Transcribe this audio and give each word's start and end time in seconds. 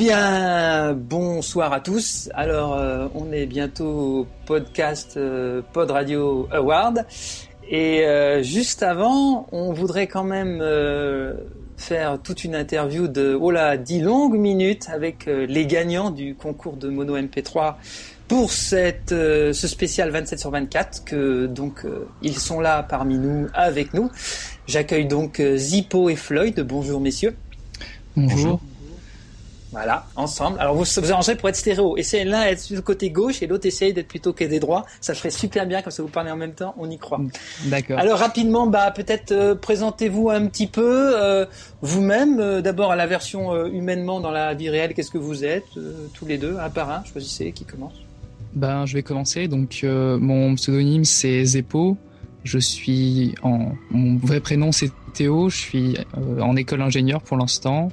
bien, 0.00 0.94
bonsoir 0.94 1.74
à 1.74 1.80
tous. 1.80 2.30
Alors, 2.32 2.74
euh, 2.74 3.08
on 3.14 3.32
est 3.32 3.44
bientôt 3.44 3.84
au 3.84 4.26
podcast 4.46 5.18
euh, 5.18 5.60
Pod 5.74 5.90
Radio 5.90 6.48
Award. 6.52 7.04
Et 7.68 8.06
euh, 8.06 8.42
juste 8.42 8.82
avant, 8.82 9.46
on 9.52 9.74
voudrait 9.74 10.06
quand 10.06 10.24
même 10.24 10.64
faire 11.76 12.18
toute 12.18 12.44
une 12.44 12.54
interview 12.54 13.08
de, 13.08 13.36
oh 13.38 13.50
là, 13.50 13.76
10 13.76 14.00
longues 14.00 14.38
minutes 14.38 14.88
avec 14.90 15.26
les 15.26 15.66
gagnants 15.66 16.10
du 16.10 16.34
concours 16.34 16.78
de 16.78 16.88
Mono 16.88 17.18
MP3 17.18 17.74
pour 18.26 18.52
cette, 18.52 19.10
ce 19.10 19.52
spécial 19.52 20.08
27 20.08 20.38
sur 20.38 20.50
24 20.50 21.04
que 21.04 21.44
donc 21.44 21.84
ils 22.22 22.38
sont 22.38 22.60
là 22.60 22.82
parmi 22.82 23.18
nous, 23.18 23.48
avec 23.52 23.92
nous. 23.92 24.10
J'accueille 24.66 25.06
donc 25.06 25.42
Zippo 25.56 26.08
et 26.08 26.16
Floyd. 26.16 26.58
Bonjour 26.60 27.02
messieurs. 27.02 27.36
Bonjour. 28.16 28.60
Voilà, 29.72 30.04
ensemble. 30.16 30.58
Alors 30.58 30.74
vous 30.74 30.84
vous 30.84 31.12
arrangez 31.12 31.36
pour 31.36 31.48
être 31.48 31.54
stéréo. 31.54 31.96
Essayez 31.96 32.24
l'un 32.24 32.44
d'être 32.44 32.58
sur 32.58 32.74
le 32.74 32.82
côté 32.82 33.10
gauche 33.10 33.40
et 33.40 33.46
l'autre 33.46 33.66
essaye 33.66 33.92
d'être 33.92 34.08
plutôt 34.08 34.32
côté 34.32 34.58
droit. 34.58 34.84
Ça 35.00 35.14
ferait 35.14 35.30
super 35.30 35.64
bien 35.64 35.80
comme 35.80 35.92
ça 35.92 36.02
vous 36.02 36.08
parlez 36.08 36.32
en 36.32 36.36
même 36.36 36.54
temps. 36.54 36.74
On 36.76 36.90
y 36.90 36.98
croit. 36.98 37.20
D'accord. 37.66 37.98
Alors 37.98 38.18
rapidement, 38.18 38.66
bah 38.66 38.90
peut-être 38.90 39.30
euh, 39.30 39.54
présentez-vous 39.54 40.28
un 40.28 40.46
petit 40.46 40.66
peu 40.66 41.12
euh, 41.16 41.46
vous-même. 41.82 42.40
Euh, 42.40 42.60
D'abord 42.62 42.90
à 42.90 42.96
la 42.96 43.06
version 43.06 43.52
euh, 43.52 43.68
humainement 43.68 44.20
dans 44.20 44.32
la 44.32 44.54
vie 44.54 44.70
réelle. 44.70 44.92
Qu'est-ce 44.92 45.10
que 45.12 45.18
vous 45.18 45.44
êtes 45.44 45.76
euh, 45.76 46.08
tous 46.14 46.26
les 46.26 46.36
deux, 46.36 46.56
un 46.58 46.70
par 46.70 46.90
un. 46.90 47.04
Choisissez 47.04 47.52
qui 47.52 47.64
commence. 47.64 47.94
Ben, 48.54 48.86
je 48.86 48.94
vais 48.94 49.04
commencer. 49.04 49.46
Donc, 49.46 49.80
euh, 49.84 50.18
mon 50.18 50.56
pseudonyme 50.56 51.04
c'est 51.04 51.44
Zeppo. 51.44 51.96
Je 52.42 52.58
suis 52.58 53.34
en 53.42 53.72
mon 53.90 54.16
vrai 54.16 54.40
prénom 54.40 54.72
c'est 54.72 54.90
Théo. 55.14 55.48
Je 55.48 55.56
suis 55.56 55.96
euh, 56.18 56.40
en 56.40 56.56
école 56.56 56.82
ingénieur 56.82 57.20
pour 57.22 57.36
l'instant. 57.36 57.90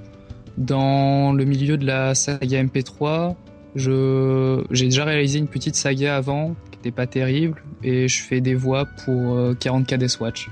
Dans 0.58 1.34
le 1.34 1.46
milieu 1.46 1.78
de 1.78 1.86
la 1.86 2.16
saga 2.16 2.64
MP3, 2.64 3.36
je 3.76 4.64
j'ai 4.72 4.86
déjà 4.86 5.06
réalisé 5.06 5.38
une 5.40 5.48
petite 5.48 5.76
saga 5.76 6.16
avant 6.16 6.56
qui 6.72 6.78
n'était 6.78 6.92
pas 6.92 7.06
terrible 7.06 7.62
et 7.84 8.08
je 8.08 8.24
fais 8.24 8.42
des 8.42 8.56
voix 8.56 8.88
pour 9.06 9.36
euh, 9.36 9.54
40K 9.54 9.98
Death 9.98 10.20
Watch. 10.20 10.50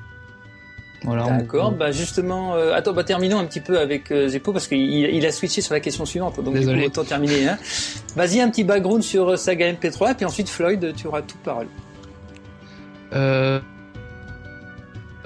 Voilà. 1.03 1.25
en 1.25 1.37
D'accord. 1.37 1.71
Bah 1.71 1.91
justement, 1.91 2.55
euh, 2.55 2.73
attends, 2.73 2.93
bah 2.93 3.03
terminons 3.03 3.37
un 3.39 3.45
petit 3.45 3.59
peu 3.59 3.79
avec 3.79 4.11
euh, 4.11 4.27
Zeppo 4.27 4.51
parce 4.53 4.67
qu'il 4.67 4.79
il 4.79 5.25
a 5.25 5.31
switché 5.31 5.61
sur 5.61 5.73
la 5.73 5.79
question 5.79 6.05
suivante. 6.05 6.37
Donc 6.37 6.53
du 6.53 6.59
Désolé. 6.59 6.81
coup, 6.83 6.87
autant 6.87 7.03
terminer. 7.03 7.47
Hein. 7.49 7.57
Vas-y 8.15 8.41
un 8.41 8.49
petit 8.49 8.63
background 8.63 9.03
sur 9.03 9.29
euh, 9.29 9.35
Saga 9.37 9.71
MP3 9.71 10.11
et 10.11 10.13
puis 10.15 10.25
ensuite 10.25 10.49
Floyd, 10.49 10.93
tu 10.95 11.07
auras 11.07 11.21
toute 11.21 11.39
parole. 11.41 11.67
Euh, 13.13 13.59
euh, 13.59 13.59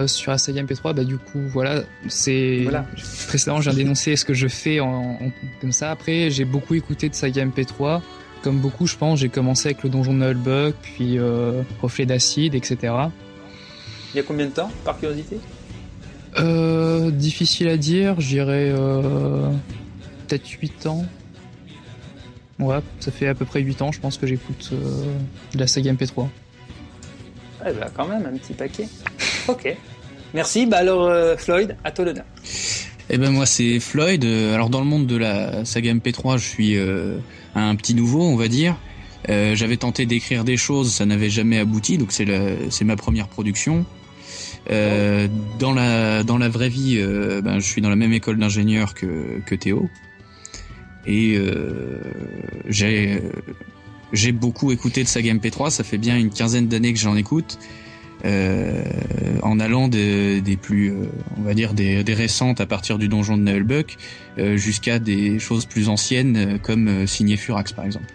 sur 0.06 0.30
la 0.32 0.38
saga 0.38 0.62
MP3, 0.62 0.94
bah 0.94 1.04
du 1.04 1.18
coup 1.18 1.40
voilà, 1.48 1.82
c'est 2.08 2.60
Voilà. 2.62 2.86
précédemment 3.28 3.60
j'ai 3.60 3.72
dénoncé 3.72 4.16
ce 4.16 4.24
que 4.24 4.34
je 4.34 4.48
fais 4.48 4.80
en, 4.80 4.88
en- 5.20 5.32
comme 5.60 5.72
ça. 5.72 5.90
Après 5.90 6.30
j'ai 6.30 6.44
beaucoup 6.44 6.74
écouté 6.74 7.08
de 7.08 7.14
saga 7.14 7.44
MP3, 7.44 8.00
comme 8.42 8.58
beaucoup 8.58 8.86
je 8.86 8.96
pense. 8.96 9.20
J'ai 9.20 9.28
commencé 9.28 9.68
avec 9.68 9.82
le 9.82 9.90
donjon 9.90 10.14
de 10.14 10.18
Nullbug, 10.24 10.74
puis 10.82 11.18
euh, 11.18 11.62
Reflet 11.82 12.06
d'acide, 12.06 12.54
etc. 12.54 12.94
Il 14.14 14.16
y 14.16 14.20
a 14.20 14.22
combien 14.22 14.46
de 14.46 14.50
temps, 14.52 14.70
par 14.84 14.98
curiosité? 14.98 15.38
Euh, 16.38 17.10
difficile 17.10 17.68
à 17.68 17.76
dire, 17.76 18.20
j'irais 18.20 18.72
euh, 18.76 19.50
peut-être 20.28 20.48
8 20.48 20.86
ans. 20.86 21.04
Ouais, 22.58 22.76
ça 23.00 23.10
fait 23.10 23.26
à 23.26 23.34
peu 23.34 23.44
près 23.46 23.60
8 23.60 23.80
ans 23.82 23.90
je 23.90 24.00
pense 24.00 24.18
que 24.18 24.26
j'écoute 24.26 24.70
euh, 24.72 25.04
de 25.54 25.58
la 25.58 25.66
saga 25.66 25.92
MP3. 25.92 26.26
Eh 27.66 27.72
ben 27.72 27.86
quand 27.94 28.06
même 28.06 28.24
un 28.26 28.36
petit 28.38 28.52
paquet. 28.54 28.88
Ok. 29.48 29.76
Merci. 30.34 30.66
Bah 30.66 30.78
alors 30.78 31.06
euh, 31.06 31.36
Floyd, 31.36 31.76
à 31.84 31.90
toi 31.90 32.04
l'honneur. 32.04 32.24
Eh 33.10 33.18
ben 33.18 33.30
moi 33.30 33.46
c'est 33.46 33.80
Floyd. 33.80 34.24
Euh, 34.24 34.54
Alors 34.54 34.70
dans 34.70 34.80
le 34.80 34.86
monde 34.86 35.06
de 35.06 35.16
la 35.16 35.64
saga 35.64 35.92
MP3, 35.92 36.38
je 36.38 36.44
suis 36.44 36.76
euh, 36.76 37.18
un 37.54 37.74
petit 37.76 37.94
nouveau, 37.94 38.22
on 38.22 38.36
va 38.36 38.48
dire. 38.48 38.76
Euh, 39.28 39.54
J'avais 39.54 39.76
tenté 39.76 40.06
d'écrire 40.06 40.44
des 40.44 40.56
choses, 40.56 40.92
ça 40.92 41.04
n'avait 41.06 41.30
jamais 41.30 41.58
abouti, 41.58 41.98
donc 41.98 42.12
c'est 42.12 42.26
c'est 42.70 42.84
ma 42.84 42.96
première 42.96 43.28
production. 43.28 43.84
Euh, 44.70 45.26
dans 45.58 45.72
la 45.72 46.22
dans 46.22 46.38
la 46.38 46.48
vraie 46.48 46.68
vie, 46.68 46.98
euh, 46.98 47.40
ben, 47.42 47.58
je 47.58 47.66
suis 47.66 47.80
dans 47.82 47.90
la 47.90 47.96
même 47.96 48.12
école 48.12 48.38
d'ingénieur 48.38 48.94
que 48.94 49.40
que 49.44 49.54
Théo. 49.54 49.88
Et 51.06 51.34
euh, 51.36 52.00
j'ai 52.68 53.22
j'ai 54.12 54.32
beaucoup 54.32 54.70
écouté 54.70 55.02
de 55.02 55.08
saga 55.08 55.32
MP3. 55.34 55.70
Ça 55.70 55.82
fait 55.82 55.98
bien 55.98 56.16
une 56.16 56.30
quinzaine 56.30 56.68
d'années 56.68 56.92
que 56.92 56.98
j'en 56.98 57.16
écoute. 57.16 57.58
Euh, 58.24 58.82
en 59.42 59.58
allant 59.60 59.88
de- 59.88 60.40
des 60.40 60.56
plus, 60.56 60.90
euh, 60.90 61.06
on 61.38 61.42
va 61.42 61.54
dire, 61.54 61.72
des, 61.72 62.04
des 62.04 62.14
récentes 62.14 62.60
à 62.60 62.66
partir 62.66 62.98
du 62.98 63.08
donjon 63.08 63.36
de 63.38 63.42
Nullbuck 63.42 63.96
euh, 64.38 64.56
jusqu'à 64.56 64.98
des 64.98 65.38
choses 65.38 65.64
plus 65.64 65.88
anciennes 65.88 66.58
comme 66.62 67.06
Signé 67.06 67.36
Furax 67.36 67.72
par 67.72 67.84
exemple. 67.86 68.06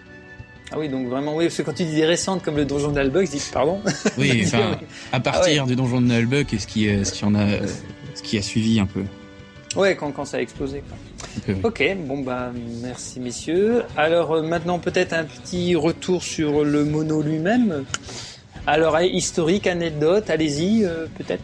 Ah 0.72 0.76
oui, 0.78 0.88
donc 0.88 1.08
vraiment, 1.08 1.34
oui, 1.36 1.44
parce 1.46 1.56
que 1.56 1.62
quand 1.62 1.74
tu 1.74 1.84
dis 1.84 1.94
des 1.94 2.06
récentes 2.06 2.42
comme 2.42 2.56
le 2.56 2.64
donjon 2.64 2.90
d'Albug, 2.92 3.26
je 3.26 3.32
dis 3.32 3.42
pardon. 3.52 3.80
Oui, 4.18 4.42
enfin, 4.46 4.78
à 5.12 5.20
partir 5.20 5.64
Ah 5.64 5.68
du 5.68 5.76
donjon 5.76 6.00
de 6.00 6.06
Nullbuck 6.06 6.52
et 6.54 6.58
ce 6.58 6.66
qui, 6.66 6.86
ce 7.04 7.12
qui 7.12 7.24
en 7.24 7.34
a, 7.34 7.46
ce 8.14 8.22
qui 8.22 8.36
a 8.38 8.42
suivi 8.42 8.78
un 8.80 8.86
peu. 8.86 9.02
Ouais, 9.76 9.94
quand, 9.96 10.10
quand 10.12 10.24
ça 10.24 10.38
a 10.38 10.40
explosé. 10.40 10.82
Quoi. 10.88 10.96
Oui. 11.48 11.54
Ok, 11.64 11.84
bon 12.06 12.20
bah 12.22 12.50
merci 12.82 13.20
messieurs. 13.20 13.82
Alors 13.96 14.42
maintenant 14.42 14.78
peut-être 14.78 15.12
un 15.12 15.24
petit 15.24 15.74
retour 15.76 16.22
sur 16.22 16.64
le 16.64 16.84
mono 16.84 17.22
lui-même. 17.22 17.84
Alors 18.66 19.00
historique, 19.00 19.66
anecdote, 19.66 20.28
allez-y 20.28 20.84
euh, 20.84 21.06
peut-être. 21.16 21.42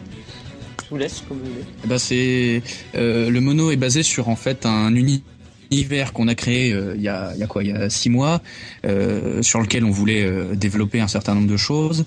Je 0.85 0.91
vous 0.91 0.97
laisse 0.97 1.23
comme 1.29 1.39
vous 1.39 1.45
voulez. 1.45 1.65
Eh 1.85 1.87
ben, 1.87 1.99
c'est 1.99 2.63
euh, 2.97 3.31
le 3.31 3.41
mono 3.41 3.71
est 3.71 3.77
basé 3.77 4.03
sur 4.03 4.29
en 4.29 4.37
fait 4.37 4.67
un 4.67 4.95
uni- 4.95 5.23
univers 5.71 6.13
qu'on 6.13 6.29
a 6.29 6.35
créé 6.35 6.73
euh, 6.73 6.95
il 6.97 7.03
y 7.03 7.09
a 7.09 7.33
il 7.35 7.41
y 7.41 7.43
a 7.43 7.47
quoi 7.47 7.63
il 7.63 7.71
y 7.71 7.73
a 7.73 7.89
six 7.89 8.11
mois 8.11 8.43
euh, 8.85 9.41
sur 9.41 9.61
lequel 9.61 9.85
on 9.85 9.91
voulait 9.91 10.25
euh, 10.25 10.55
développer 10.55 11.01
un 11.01 11.09
certain 11.09 11.35
nombre 11.35 11.49
de 11.49 11.57
choses 11.57 12.05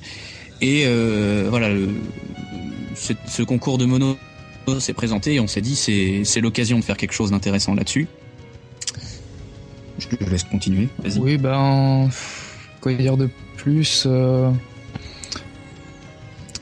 et 0.62 0.84
euh, 0.86 1.48
voilà 1.50 1.70
le, 1.70 1.90
ce, 2.96 3.14
ce 3.28 3.42
concours 3.42 3.78
de 3.78 3.86
mono 3.86 4.18
s'est 4.80 4.94
présenté 4.94 5.36
et 5.36 5.40
on 5.40 5.48
s'est 5.48 5.62
dit 5.62 5.76
c'est 5.76 6.22
c'est 6.26 6.42
l'occasion 6.42 6.78
de 6.78 6.84
faire 6.84 6.98
quelque 6.98 7.14
chose 7.14 7.32
d'intéressant 7.32 7.74
là-dessus. 7.74 8.08
Je 9.98 10.08
te 10.10 10.24
laisse 10.30 10.44
continuer. 10.44 10.90
Oui, 11.18 11.38
ben. 11.38 12.10
Quoi 12.82 12.94
dire 12.94 13.16
de 13.18 13.30
plus 13.58 14.04
euh, 14.06 14.52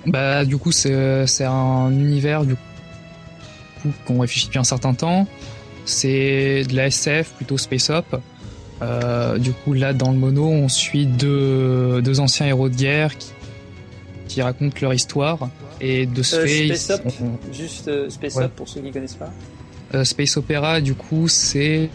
Bah, 0.06 0.44
du 0.46 0.58
coup, 0.58 0.72
c'est 0.72 1.25
c'est 1.28 1.46
un 1.46 1.90
univers 1.91 2.44
du 2.46 2.56
coup 2.56 3.90
qu'on 4.06 4.19
réfléchit 4.19 4.47
depuis 4.47 4.59
un 4.59 4.64
certain 4.64 4.94
temps. 4.94 5.28
C'est 5.86 6.64
de 6.64 6.75
la 6.75 6.88
SF, 6.88 7.31
plutôt 7.34 7.58
space 7.58 7.90
op. 7.90 8.19
Euh, 8.81 9.38
du 9.38 9.52
coup, 9.52 9.74
là, 9.74 9.94
dans 9.94 10.12
le 10.12 10.18
mono, 10.18 10.46
on 10.47 10.68
suit 10.69 11.06
deux, 11.06 12.02
deux 12.02 12.19
anciens 12.19 12.47
héros 12.47 12.69
de 12.69 12.75
guerre 12.75 13.18
qui, 13.18 13.31
qui 14.28 14.41
racontent 14.41 14.75
leur 14.81 14.94
histoire. 14.94 15.50
Et 15.81 16.06
de 16.06 16.24
ce 16.24 16.38
Euh, 16.38 16.46
fait, 16.47 16.75
Space 16.75 16.90
Up. 16.91 17.14
on- 17.22 17.53
Juste 17.53 17.88
euh, 17.90 18.09
Space 18.09 18.35
Ouais. 18.35 18.44
Up 18.46 18.52
pour 18.56 18.68
ceux 18.70 18.81
qui 18.81 18.91
connaissent 18.91 19.16
pas. 19.16 19.31
euh, 19.94 20.03
Space 20.06 20.38
Opera, 20.38 20.79
du 20.82 20.96
coup, 20.96 21.28
c'est 21.28 21.90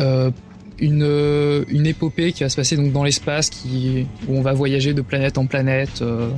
euh, 0.00 0.30
une, 0.80 1.02
euh, 1.02 1.64
une 1.68 1.86
épopée 1.86 2.32
qui 2.32 2.42
va 2.42 2.48
se 2.48 2.56
passer 2.56 2.76
donc 2.76 2.92
dans 2.92 3.04
l'espace, 3.04 3.50
qui 3.50 4.06
où 4.28 4.36
on 4.36 4.42
va 4.42 4.52
voyager 4.52 4.94
de 4.94 5.02
planète 5.02 5.38
en 5.38 5.46
planète. 5.46 6.02
euh, 6.02 6.30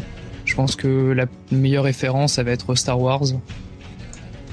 je 0.45 0.55
pense 0.55 0.75
que 0.75 1.13
la 1.13 1.27
meilleure 1.53 1.85
référence, 1.85 2.35
ça 2.35 2.43
va 2.43 2.51
être 2.51 2.75
Star 2.75 3.01
Wars. 3.01 3.25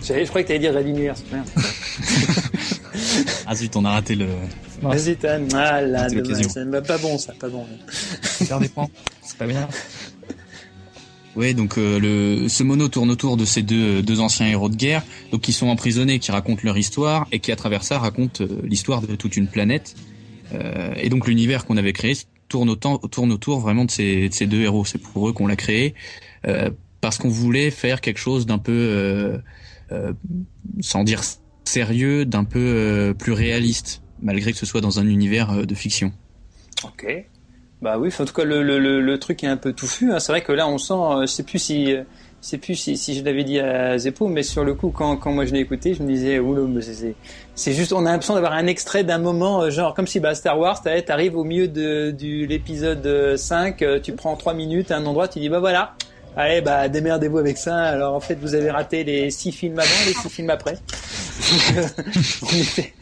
Je, 0.03 0.25
crois 0.25 0.43
que 0.43 0.47
t'allais 0.47 0.59
dire. 0.59 0.73
Merde. 0.73 1.47
Ah 3.45 3.55
zut, 3.55 3.75
on 3.75 3.85
a 3.85 3.91
raté 3.91 4.15
le. 4.15 4.25
Vas-y, 4.81 5.15
Tan. 5.15 5.47
Ah 5.55 5.81
ne 5.81 6.71
va 6.71 6.81
pas 6.81 6.97
bon 6.97 7.17
ça, 7.17 7.33
pas 7.39 7.47
bon. 7.47 7.65
Faire 7.87 8.59
des 8.59 8.69
points, 8.69 8.89
c'est 9.21 9.37
pas 9.37 9.47
bien. 9.47 9.67
Ouais, 11.37 11.53
donc 11.53 11.77
euh, 11.77 11.99
le, 11.99 12.49
ce 12.49 12.63
mono 12.63 12.87
tourne 12.87 13.11
autour 13.11 13.37
de 13.37 13.45
ces 13.45 13.61
deux, 13.61 14.01
deux 14.01 14.19
anciens 14.19 14.47
héros 14.47 14.69
de 14.69 14.75
guerre, 14.75 15.03
donc 15.31 15.41
qui 15.41 15.53
sont 15.53 15.67
emprisonnés, 15.67 16.17
qui 16.17 16.31
racontent 16.31 16.61
leur 16.63 16.79
histoire 16.79 17.27
et 17.31 17.39
qui 17.39 17.51
à 17.51 17.55
travers 17.55 17.83
ça 17.83 17.99
racontent 17.99 18.43
euh, 18.43 18.47
l'histoire 18.63 19.03
de 19.03 19.15
toute 19.15 19.37
une 19.37 19.47
planète. 19.47 19.93
Euh, 20.53 20.95
et 20.97 21.09
donc 21.09 21.27
l'univers 21.27 21.65
qu'on 21.65 21.77
avait 21.77 21.93
créé 21.93 22.17
tourne, 22.49 22.71
autant, 22.71 22.97
tourne 22.97 23.31
autour 23.31 23.59
vraiment 23.59 23.85
de 23.85 23.91
ces, 23.91 24.29
de 24.29 24.33
ces 24.33 24.47
deux 24.47 24.61
héros. 24.63 24.83
C'est 24.83 24.97
pour 24.97 25.29
eux 25.29 25.33
qu'on 25.33 25.45
l'a 25.45 25.55
créé 25.55 25.93
euh, 26.47 26.71
parce 27.01 27.19
qu'on 27.19 27.29
voulait 27.29 27.69
faire 27.69 28.01
quelque 28.01 28.19
chose 28.19 28.47
d'un 28.47 28.57
peu, 28.57 28.71
euh, 28.71 29.37
euh, 29.91 30.13
sans 30.79 31.03
dire 31.03 31.21
sérieux, 31.65 32.25
d'un 32.25 32.45
peu 32.45 32.57
euh, 32.59 33.13
plus 33.13 33.33
réaliste, 33.33 34.01
malgré 34.23 34.53
que 34.53 34.57
ce 34.57 34.65
soit 34.65 34.81
dans 34.81 34.99
un 34.99 35.05
univers 35.05 35.51
euh, 35.51 35.65
de 35.65 35.75
fiction. 35.75 36.11
Ok. 36.83 37.05
Bah 37.81 37.97
oui, 37.99 38.09
en 38.19 38.25
tout 38.25 38.33
cas 38.33 38.43
le, 38.43 38.63
le, 38.63 38.79
le, 38.79 39.01
le 39.01 39.19
truc 39.19 39.43
est 39.43 39.47
un 39.47 39.57
peu 39.57 39.73
touffu. 39.73 40.11
Hein. 40.11 40.19
C'est 40.19 40.31
vrai 40.31 40.41
que 40.41 40.51
là 40.51 40.67
on 40.67 40.77
sent, 40.77 40.93
euh, 40.93 41.21
je 41.21 41.27
sais 41.27 41.43
plus 41.43 41.59
si 41.59 41.95
sais 42.47 42.57
plus 42.57 42.75
si, 42.75 42.97
si 42.97 43.15
je 43.15 43.23
l'avais 43.23 43.43
dit 43.43 43.59
à 43.59 43.97
Zeppo, 43.97 44.27
mais 44.27 44.43
sur 44.43 44.63
le 44.63 44.73
coup, 44.73 44.89
quand, 44.89 45.17
quand 45.17 45.31
moi 45.31 45.45
je 45.45 45.53
l'ai 45.53 45.59
écouté, 45.59 45.93
je 45.93 46.03
me 46.03 46.07
disais, 46.07 46.39
oula, 46.39 46.61
mais 46.61 46.81
c'est, 46.81 47.15
c'est 47.55 47.73
juste, 47.73 47.93
on 47.93 48.05
a 48.05 48.11
l'impression 48.11 48.35
d'avoir 48.35 48.53
un 48.53 48.67
extrait 48.67 49.03
d'un 49.03 49.17
moment, 49.17 49.63
euh, 49.63 49.69
genre 49.69 49.93
comme 49.93 50.07
si 50.07 50.19
bah, 50.19 50.33
Star 50.35 50.57
Wars, 50.57 50.81
t'arrives 50.81 51.35
au 51.35 51.43
milieu 51.43 51.67
de, 51.67 52.11
de 52.11 52.45
l'épisode 52.45 53.35
5, 53.35 53.81
euh, 53.81 53.99
tu 53.99 54.13
prends 54.13 54.35
3 54.35 54.53
minutes 54.53 54.91
à 54.91 54.97
un 54.97 55.05
endroit, 55.05 55.27
tu 55.27 55.39
dis, 55.39 55.49
bah 55.49 55.59
voilà, 55.59 55.95
allez, 56.35 56.61
bah 56.61 56.87
démerdez-vous 56.87 57.39
avec 57.39 57.57
ça. 57.57 57.75
Alors 57.75 58.13
en 58.13 58.19
fait, 58.19 58.35
vous 58.35 58.55
avez 58.55 58.71
raté 58.71 59.03
les 59.03 59.29
6 59.29 59.51
films 59.51 59.79
avant, 59.79 60.05
les 60.05 60.13
6 60.13 60.29
films 60.29 60.49
après. 60.49 60.77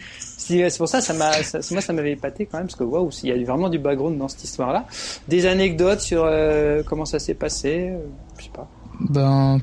c'est 0.47 0.77
pour 0.77 0.88
ça, 0.88 1.01
ça 1.01 1.13
m'a, 1.13 1.31
moi, 1.71 1.81
ça 1.81 1.94
m'avait 1.94 2.12
épaté 2.12 2.45
quand 2.45 2.57
même, 2.57 2.68
parce 2.68 2.77
que 2.77 2.83
waouh, 2.83 3.09
il 3.24 3.30
y 3.30 3.31
a 3.31 3.45
vraiment 3.45 3.69
du 3.69 3.80
background 3.80 4.18
dans 4.18 4.27
cette 4.27 4.44
histoire-là. 4.44 4.86
Des 5.27 5.45
anecdotes 5.45 6.01
sur 6.01 6.24
euh, 6.25 6.83
comment 6.83 7.06
ça 7.06 7.19
s'est 7.19 7.33
passé, 7.33 7.89
euh, 7.89 7.97
je 8.38 8.44
sais 8.44 8.50
pas. 8.51 8.69
Ben. 9.00 9.59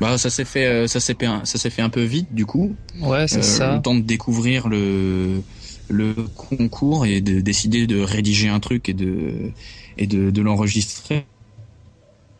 Bah, 0.00 0.16
ça 0.16 0.30
s'est 0.30 0.44
fait, 0.44 0.66
euh, 0.66 0.86
ça 0.86 1.00
s'est 1.00 1.16
fait, 1.18 1.26
ça 1.44 1.58
s'est 1.58 1.70
fait 1.70 1.82
un 1.82 1.88
peu 1.90 2.02
vite, 2.02 2.32
du 2.32 2.46
coup. 2.46 2.74
Ouais, 3.00 3.26
c'est 3.26 3.42
ça. 3.42 3.76
Le 3.76 3.82
temps 3.82 3.94
de 3.94 4.00
découvrir 4.00 4.68
le 4.68 5.42
le 5.90 6.14
concours 6.36 7.06
et 7.06 7.22
de 7.22 7.40
décider 7.40 7.86
de 7.86 8.00
rédiger 8.00 8.48
un 8.48 8.60
truc 8.60 8.88
et 8.88 8.92
de 8.92 9.50
et 9.96 10.06
de, 10.06 10.30
de 10.30 10.42
l'enregistrer. 10.42 11.26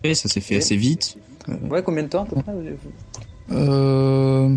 Ça 0.04 0.28
s'est 0.28 0.40
fait 0.40 0.56
assez 0.56 0.76
vite. 0.76 1.16
Ouais, 1.68 1.82
combien 1.82 2.02
de 2.02 2.08
temps 2.08 2.22
à 2.22 2.26
peu 2.26 2.42
près 2.42 2.52
euh... 3.50 4.54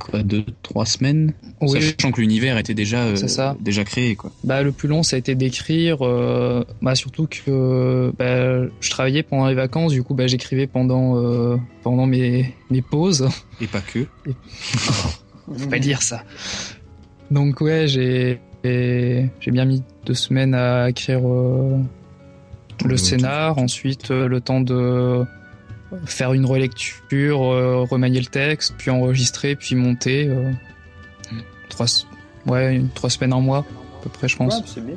Quoi 0.00 0.22
deux, 0.22 0.44
trois 0.62 0.86
semaines, 0.86 1.34
oui. 1.60 1.82
sachant 1.82 2.10
que 2.10 2.20
l'univers 2.20 2.56
était 2.56 2.74
déjà 2.74 3.04
euh, 3.04 3.16
ça. 3.16 3.54
déjà 3.60 3.84
créé 3.84 4.16
quoi. 4.16 4.32
Bah 4.44 4.62
le 4.62 4.72
plus 4.72 4.88
long 4.88 5.02
ça 5.02 5.16
a 5.16 5.18
été 5.18 5.34
d'écrire, 5.34 5.98
euh, 6.00 6.64
bah 6.80 6.94
surtout 6.94 7.26
que 7.26 8.10
bah, 8.18 8.66
je 8.80 8.90
travaillais 8.90 9.22
pendant 9.22 9.46
les 9.46 9.54
vacances, 9.54 9.92
du 9.92 10.02
coup 10.02 10.14
bah 10.14 10.26
j'écrivais 10.26 10.66
pendant 10.66 11.16
euh, 11.16 11.56
pendant 11.82 12.06
mes 12.06 12.54
mes 12.70 12.80
pauses. 12.80 13.28
Et 13.60 13.66
pas 13.66 13.82
que. 13.82 14.00
Et... 14.00 14.06
Faut 15.46 15.68
pas 15.68 15.78
dire 15.78 16.00
ça. 16.00 16.24
Donc 17.30 17.60
ouais 17.60 17.86
j'ai 17.86 18.40
j'ai 18.64 19.50
bien 19.50 19.66
mis 19.66 19.82
deux 20.06 20.14
semaines 20.14 20.54
à 20.54 20.88
écrire 20.88 21.20
le 21.22 22.96
scénar, 22.96 23.58
ensuite 23.58 24.10
le 24.10 24.40
temps 24.40 24.60
de 24.62 25.26
faire 26.04 26.32
une 26.32 26.46
relecture, 26.46 27.42
euh, 27.42 27.84
remanier 27.88 28.20
le 28.20 28.26
texte, 28.26 28.74
puis 28.78 28.90
enregistrer, 28.90 29.56
puis 29.56 29.74
monter. 29.74 30.28
Euh, 30.28 30.50
trois, 31.68 31.86
ouais, 32.46 32.82
trois 32.94 33.10
semaines, 33.10 33.32
un 33.32 33.40
mois, 33.40 33.66
à 34.00 34.02
peu 34.02 34.10
près, 34.10 34.28
je 34.28 34.36
pense. 34.36 34.56
Ouais, 34.56 34.62
c'est 34.66 34.84
bien. 34.84 34.96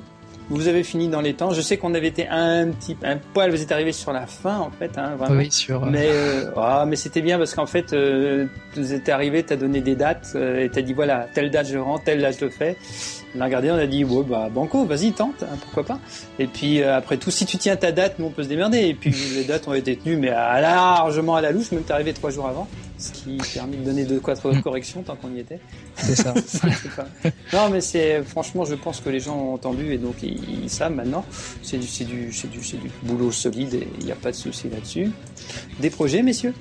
Vous 0.49 0.67
avez 0.67 0.83
fini 0.83 1.07
dans 1.07 1.21
les 1.21 1.33
temps. 1.33 1.51
Je 1.51 1.61
sais 1.61 1.77
qu'on 1.77 1.93
avait 1.93 2.07
été 2.07 2.27
un 2.27 2.69
petit 2.69 2.97
un 3.03 3.17
poil, 3.17 3.49
vous 3.49 3.61
êtes 3.61 3.71
arrivé 3.71 3.91
sur 3.91 4.11
la 4.11 4.27
fin 4.27 4.59
en 4.59 4.71
fait, 4.71 4.97
hein, 4.97 5.15
vraiment. 5.15 5.39
Oui, 5.39 5.51
sur. 5.51 5.85
Mais 5.85 6.09
euh, 6.09 6.51
oh, 6.55 6.83
mais 6.85 6.95
c'était 6.95 7.21
bien 7.21 7.37
parce 7.37 7.55
qu'en 7.55 7.65
fait, 7.65 7.93
euh, 7.93 8.45
vous 8.75 8.93
êtes 8.93 9.07
arrivé, 9.09 9.43
t'as 9.43 9.55
donné 9.55 9.81
des 9.81 9.95
dates 9.95 10.33
euh, 10.35 10.63
et 10.63 10.69
t'as 10.69 10.81
dit 10.81 10.93
voilà, 10.93 11.27
telle 11.33 11.49
date 11.49 11.67
je 11.67 11.77
rentre, 11.77 12.03
telle 12.03 12.21
date 12.21 12.37
je 12.39 12.45
le 12.45 12.51
fais. 12.51 12.77
On 13.35 13.41
a 13.41 13.45
regardé, 13.45 13.71
on 13.71 13.75
a 13.75 13.87
dit 13.87 14.03
ouais 14.03 14.23
bah 14.23 14.49
banco, 14.53 14.85
vas-y 14.85 15.11
tente, 15.11 15.43
hein, 15.43 15.57
pourquoi 15.61 15.83
pas. 15.83 15.99
Et 16.37 16.47
puis 16.47 16.81
euh, 16.81 16.95
après 16.95 17.17
tout, 17.17 17.31
si 17.31 17.45
tu 17.45 17.57
tiens 17.57 17.75
ta 17.75 17.91
date, 17.91 18.19
nous 18.19 18.25
on 18.25 18.29
peut 18.29 18.43
se 18.43 18.49
démerder. 18.49 18.79
Et 18.79 18.93
puis 18.93 19.13
les 19.35 19.43
dates 19.43 19.67
ont 19.67 19.73
été 19.73 19.95
tenues, 19.95 20.17
mais 20.17 20.29
à 20.29 20.61
largement 20.61 21.35
à 21.35 21.41
la 21.41 21.51
louche, 21.51 21.71
même 21.71 21.83
t'es 21.83 21.93
arrivé 21.93 22.13
trois 22.13 22.29
jours 22.29 22.47
avant, 22.47 22.67
ce 22.97 23.11
qui 23.11 23.37
permet 23.53 23.77
de 23.77 23.83
donner 23.83 24.03
deux 24.03 24.19
quatre 24.19 24.51
corrections 24.61 25.01
tant 25.01 25.15
qu'on 25.15 25.33
y 25.33 25.39
était. 25.39 25.59
C'est 25.95 26.15
ça. 26.15 26.33
pas... 26.95 27.05
Non 27.53 27.69
mais 27.71 27.81
c'est 27.81 28.21
franchement, 28.23 28.65
je 28.65 28.75
pense 28.75 29.01
que 29.01 29.09
les 29.09 29.19
gens 29.19 29.35
ont 29.35 29.53
entendu 29.53 29.93
et 29.93 29.97
donc 29.97 30.15
ils, 30.21 30.63
ils 30.63 30.69
savent 30.69 30.93
maintenant. 30.93 31.25
C'est 31.63 31.77
du 31.77 31.87
c'est 31.87 32.05
du 32.05 32.31
c'est 32.31 32.49
du 32.49 32.63
c'est 32.63 32.77
du 32.77 32.91
boulot 33.03 33.31
solide 33.31 33.73
et 33.73 33.87
il 33.99 34.05
n'y 34.05 34.11
a 34.11 34.15
pas 34.15 34.31
de 34.31 34.35
souci 34.35 34.69
là-dessus. 34.69 35.11
Des 35.79 35.89
projets, 35.89 36.21
messieurs? 36.21 36.53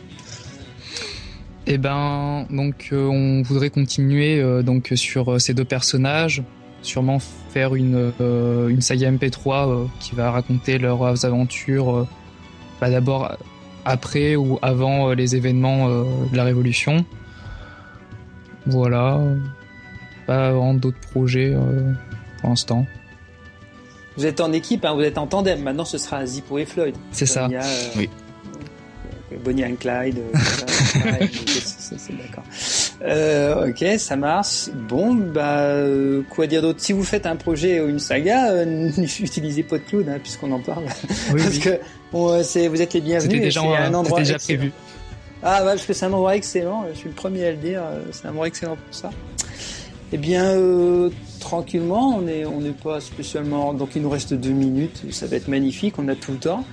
Eh 1.66 1.78
ben, 1.78 2.46
donc 2.50 2.88
euh, 2.92 3.06
on 3.06 3.42
voudrait 3.42 3.70
continuer 3.70 4.40
euh, 4.40 4.62
donc 4.62 4.92
sur 4.96 5.32
euh, 5.32 5.38
ces 5.38 5.54
deux 5.54 5.64
personnages, 5.64 6.42
sûrement 6.82 7.18
faire 7.18 7.74
une 7.74 8.12
euh, 8.20 8.68
une 8.68 8.80
saga 8.80 9.10
MP3 9.10 9.88
qui 10.00 10.14
va 10.14 10.30
raconter 10.30 10.78
leurs 10.78 11.24
aventures, 11.24 12.06
bah, 12.80 12.90
d'abord 12.90 13.36
après 13.84 14.36
ou 14.36 14.58
avant 14.62 15.12
les 15.12 15.36
événements 15.36 15.88
de 15.88 16.36
la 16.36 16.44
Révolution. 16.44 17.04
Voilà, 18.66 19.20
pas 20.26 20.50
vraiment 20.52 20.74
d'autres 20.74 21.00
projets 21.00 21.56
pour 22.40 22.50
l'instant. 22.50 22.86
Vous 24.16 24.26
êtes 24.26 24.40
en 24.40 24.52
équipe, 24.52 24.84
hein, 24.84 24.94
vous 24.94 25.02
êtes 25.02 25.18
en 25.18 25.26
tandem. 25.26 25.62
Maintenant, 25.62 25.84
ce 25.84 25.98
sera 25.98 26.24
Zippo 26.26 26.58
et 26.58 26.66
Floyd. 26.66 26.94
C'est 27.12 27.26
ça. 27.26 27.46
Il 27.48 27.52
y 27.52 27.56
a, 27.56 27.64
euh, 27.64 27.88
oui. 27.96 28.10
Bonnie 29.42 29.64
and 29.64 29.76
Clyde. 29.80 30.18
Euh, 30.18 30.38
c'est 31.30 32.16
d'accord. 32.16 32.44
Euh, 33.04 33.68
ok, 33.68 33.98
ça 33.98 34.16
marche. 34.16 34.68
Bon, 34.72 35.14
bah, 35.14 35.60
euh, 35.60 36.22
quoi 36.30 36.46
dire 36.46 36.62
d'autre? 36.62 36.80
Si 36.80 36.92
vous 36.92 37.04
faites 37.04 37.26
un 37.26 37.36
projet 37.36 37.80
ou 37.80 37.88
une 37.88 37.98
saga, 37.98 38.50
euh, 38.52 38.90
utilisez 39.20 39.62
PodCloud, 39.62 40.08
hein, 40.08 40.18
puisqu'on 40.22 40.52
en 40.52 40.60
parle. 40.60 40.84
Oui, 41.32 41.42
parce 41.42 41.56
oui. 41.56 41.60
que 41.60 41.80
bon, 42.12 42.42
c'est, 42.44 42.68
vous 42.68 42.80
êtes 42.80 42.94
les 42.94 43.00
bienvenus. 43.00 43.32
C'était 43.32 43.44
déjà, 43.44 43.62
un 43.62 43.94
endroit 43.94 44.20
déjà 44.20 44.38
prévu. 44.38 44.72
Ah, 45.42 45.64
ouais, 45.64 45.72
parce 45.72 45.84
que 45.84 45.92
c'est 45.92 46.06
un 46.06 46.12
endroit 46.12 46.36
excellent. 46.36 46.86
Je 46.92 46.98
suis 46.98 47.08
le 47.08 47.14
premier 47.14 47.46
à 47.46 47.50
le 47.50 47.56
dire. 47.56 47.82
C'est 48.12 48.26
un 48.26 48.30
endroit 48.30 48.46
excellent 48.46 48.76
pour 48.76 48.94
ça. 48.94 49.10
Eh 50.14 50.18
bien, 50.18 50.44
euh, 50.44 51.08
tranquillement, 51.40 52.18
on 52.18 52.20
n'est 52.20 52.70
pas 52.72 53.00
spécialement. 53.00 53.72
Donc, 53.72 53.96
il 53.96 54.02
nous 54.02 54.10
reste 54.10 54.34
deux 54.34 54.50
minutes. 54.50 55.04
Ça 55.10 55.26
va 55.26 55.36
être 55.36 55.48
magnifique. 55.48 55.98
On 55.98 56.06
a 56.08 56.14
tout 56.14 56.32
le 56.32 56.38
temps. 56.38 56.66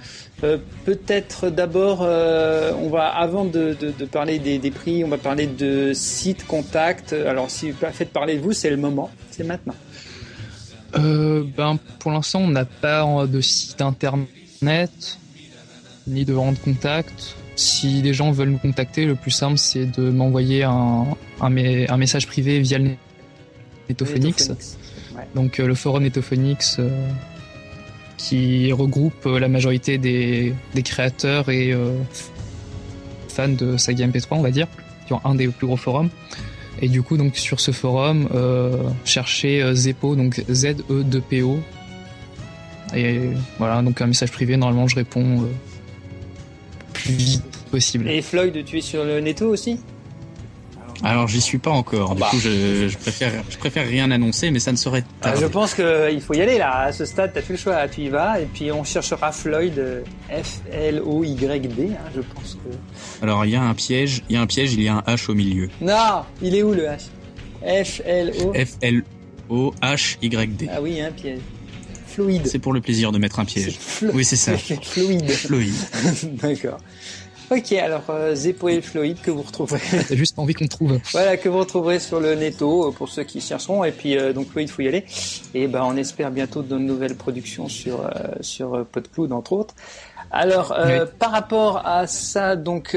Euh, 0.43 0.57
Peut-être 0.83 1.49
d'abord, 1.49 1.99
euh, 2.01 2.73
on 2.81 2.89
va 2.89 3.07
avant 3.07 3.45
de, 3.45 3.77
parler 4.11 4.39
des, 4.39 4.57
des, 4.57 4.71
prix, 4.71 5.05
on 5.05 5.07
va 5.07 5.17
parler 5.17 5.47
de 5.47 5.93
sites, 5.93 6.45
contacts. 6.47 7.13
Alors, 7.13 7.49
si 7.49 7.71
vous 7.71 7.77
faites 7.93 8.11
parler 8.11 8.35
de 8.35 8.41
vous, 8.41 8.51
c'est 8.51 8.69
le 8.69 8.77
moment. 8.77 9.09
C'est 9.31 9.45
maintenant. 9.45 9.75
Ben, 10.93 11.77
pour 11.99 12.11
l'instant, 12.11 12.39
on 12.41 12.47
n'a 12.47 12.65
pas 12.65 13.25
de 13.25 13.39
site 13.39 13.81
internet 13.81 15.17
ni 16.07 16.25
de 16.25 16.33
rendre 16.33 16.59
contact. 16.59 17.35
Si 17.55 18.01
les 18.01 18.13
gens 18.13 18.31
veulent 18.31 18.49
nous 18.49 18.57
contacter, 18.57 19.05
le 19.05 19.15
plus 19.15 19.31
simple, 19.31 19.57
c'est 19.57 19.85
de 19.85 20.09
m'envoyer 20.09 20.63
un, 20.63 21.05
un, 21.41 21.57
un, 21.57 21.97
message 21.97 22.25
privé 22.25 22.59
via 22.59 22.79
le 22.79 22.91
Netophonix. 23.89 24.49
Ouais. 24.49 25.23
Donc 25.35 25.59
euh, 25.59 25.67
le 25.67 25.75
forum 25.75 26.03
Netophonix 26.03 26.77
euh, 26.79 26.89
qui 28.17 28.71
regroupe 28.71 29.25
euh, 29.25 29.39
la 29.39 29.47
majorité 29.47 29.97
des, 29.97 30.53
des 30.73 30.83
créateurs 30.83 31.49
et 31.49 31.73
euh, 31.73 31.95
fans 33.27 33.47
de 33.49 33.77
saga 33.77 34.07
MP3, 34.07 34.27
on 34.31 34.41
va 34.41 34.51
dire, 34.51 34.67
qui 35.07 35.13
ont 35.13 35.21
un 35.25 35.35
des 35.35 35.47
plus 35.47 35.67
gros 35.67 35.77
forums. 35.77 36.09
Et 36.81 36.87
du 36.87 37.01
coup, 37.01 37.17
donc 37.17 37.35
sur 37.35 37.59
ce 37.59 37.71
forum, 37.71 38.29
euh, 38.33 38.83
cherchez 39.03 39.63
Zepo, 39.73 40.15
donc 40.15 40.43
Z-E-2-P-O. 40.49 41.59
Et 42.95 43.19
voilà, 43.57 43.81
donc 43.81 44.01
un 44.01 44.07
message 44.07 44.31
privé, 44.31 44.57
normalement 44.57 44.87
je 44.87 44.95
réponds 44.95 45.45
plus 46.93 47.13
vite 47.13 47.43
possible. 47.69 48.09
Et 48.09 48.21
Floyd, 48.21 48.63
tu 48.65 48.77
es 48.77 48.81
sur 48.81 49.03
le 49.03 49.19
Netto 49.19 49.47
aussi? 49.49 49.79
Alors 51.03 51.27
j'y 51.27 51.41
suis 51.41 51.57
pas 51.57 51.71
encore. 51.71 52.15
Du 52.15 52.21
bah. 52.21 52.27
coup, 52.29 52.39
je, 52.39 52.87
je, 52.89 52.97
préfère, 52.97 53.31
je 53.49 53.57
préfère 53.57 53.87
rien 53.87 54.11
annoncer, 54.11 54.51
mais 54.51 54.59
ça 54.59 54.71
ne 54.71 54.77
serait 54.77 55.03
pas. 55.21 55.35
je 55.35 55.45
pense 55.45 55.73
qu'il 55.73 56.21
faut 56.21 56.33
y 56.33 56.41
aller 56.41 56.57
là. 56.57 56.79
À 56.79 56.91
ce 56.91 57.05
stade, 57.05 57.31
t'as 57.33 57.41
plus 57.41 57.53
le 57.53 57.59
choix. 57.59 57.87
Tu 57.87 58.01
y 58.01 58.09
vas 58.09 58.39
et 58.39 58.45
puis 58.45 58.71
on 58.71 58.83
cherchera 58.83 59.31
Floyd 59.31 60.03
F 60.29 60.61
L 60.71 61.01
O 61.05 61.23
Y 61.23 61.67
D. 61.67 61.91
Hein, 61.91 62.09
je 62.15 62.21
pense 62.21 62.55
que. 62.55 63.23
Alors 63.23 63.45
il 63.45 63.51
y 63.51 63.55
a 63.55 63.61
un 63.61 63.73
piège. 63.73 64.23
Il 64.29 64.35
y 64.35 64.37
a 64.37 64.41
un 64.41 64.47
piège. 64.47 64.73
Il 64.73 64.81
y 64.81 64.87
a 64.87 64.95
un 64.95 65.01
H 65.01 65.29
au 65.31 65.35
milieu. 65.35 65.69
Non, 65.81 66.23
il 66.41 66.55
est 66.55 66.63
où 66.63 66.73
le 66.73 66.85
H? 66.85 67.85
F 67.85 68.01
L 68.05 68.33
O. 68.43 68.53
F 68.53 68.77
L 68.81 69.03
O 69.49 69.73
H 69.81 70.17
Y 70.21 70.55
D. 70.55 70.69
Ah 70.71 70.81
oui, 70.81 71.01
un 71.01 71.11
piège. 71.11 71.39
Fluide. 72.07 72.47
C'est 72.47 72.59
pour 72.59 72.73
le 72.73 72.81
plaisir 72.81 73.11
de 73.11 73.19
mettre 73.19 73.39
un 73.39 73.45
piège. 73.45 73.77
Oui, 74.13 74.25
c'est 74.25 74.35
ça. 74.35 74.57
Fluide. 74.57 75.29
Fluide. 75.29 75.73
D'accord. 76.41 76.79
Ok, 77.55 77.71
alors 77.73 78.03
euh, 78.09 78.35
Zeppo 78.35 78.69
et 78.69 78.81
Floyd 78.81 79.19
que 79.21 79.31
vous 79.31 79.41
retrouverez. 79.41 79.79
T'as 80.07 80.15
juste 80.15 80.35
pas 80.35 80.41
envie 80.41 80.53
qu'on 80.53 80.67
trouve. 80.67 80.99
voilà, 81.11 81.37
que 81.37 81.49
vous 81.49 81.59
retrouverez 81.59 81.99
sur 81.99 82.19
le 82.19 82.35
netto 82.35 82.91
pour 82.91 83.09
ceux 83.09 83.23
qui 83.23 83.41
chercheront. 83.41 83.83
Et 83.83 83.91
puis 83.91 84.17
euh, 84.17 84.33
donc 84.33 84.49
Floyd, 84.49 84.69
faut 84.69 84.81
y 84.81 84.87
aller. 84.87 85.05
Et 85.53 85.67
ben 85.67 85.83
on 85.83 85.95
espère 85.97 86.31
bientôt 86.31 86.61
de 86.61 86.77
nouvelles 86.77 87.15
productions 87.15 87.67
sur 87.67 88.01
euh, 88.01 88.09
sur 88.41 88.85
PodCloud 88.85 89.31
entre 89.31 89.53
autres. 89.53 89.73
Alors 90.31 90.75
oui. 90.85 90.93
par 91.17 91.31
rapport 91.31 91.85
à 91.87 92.05
ça, 92.05 92.55
donc 92.55 92.95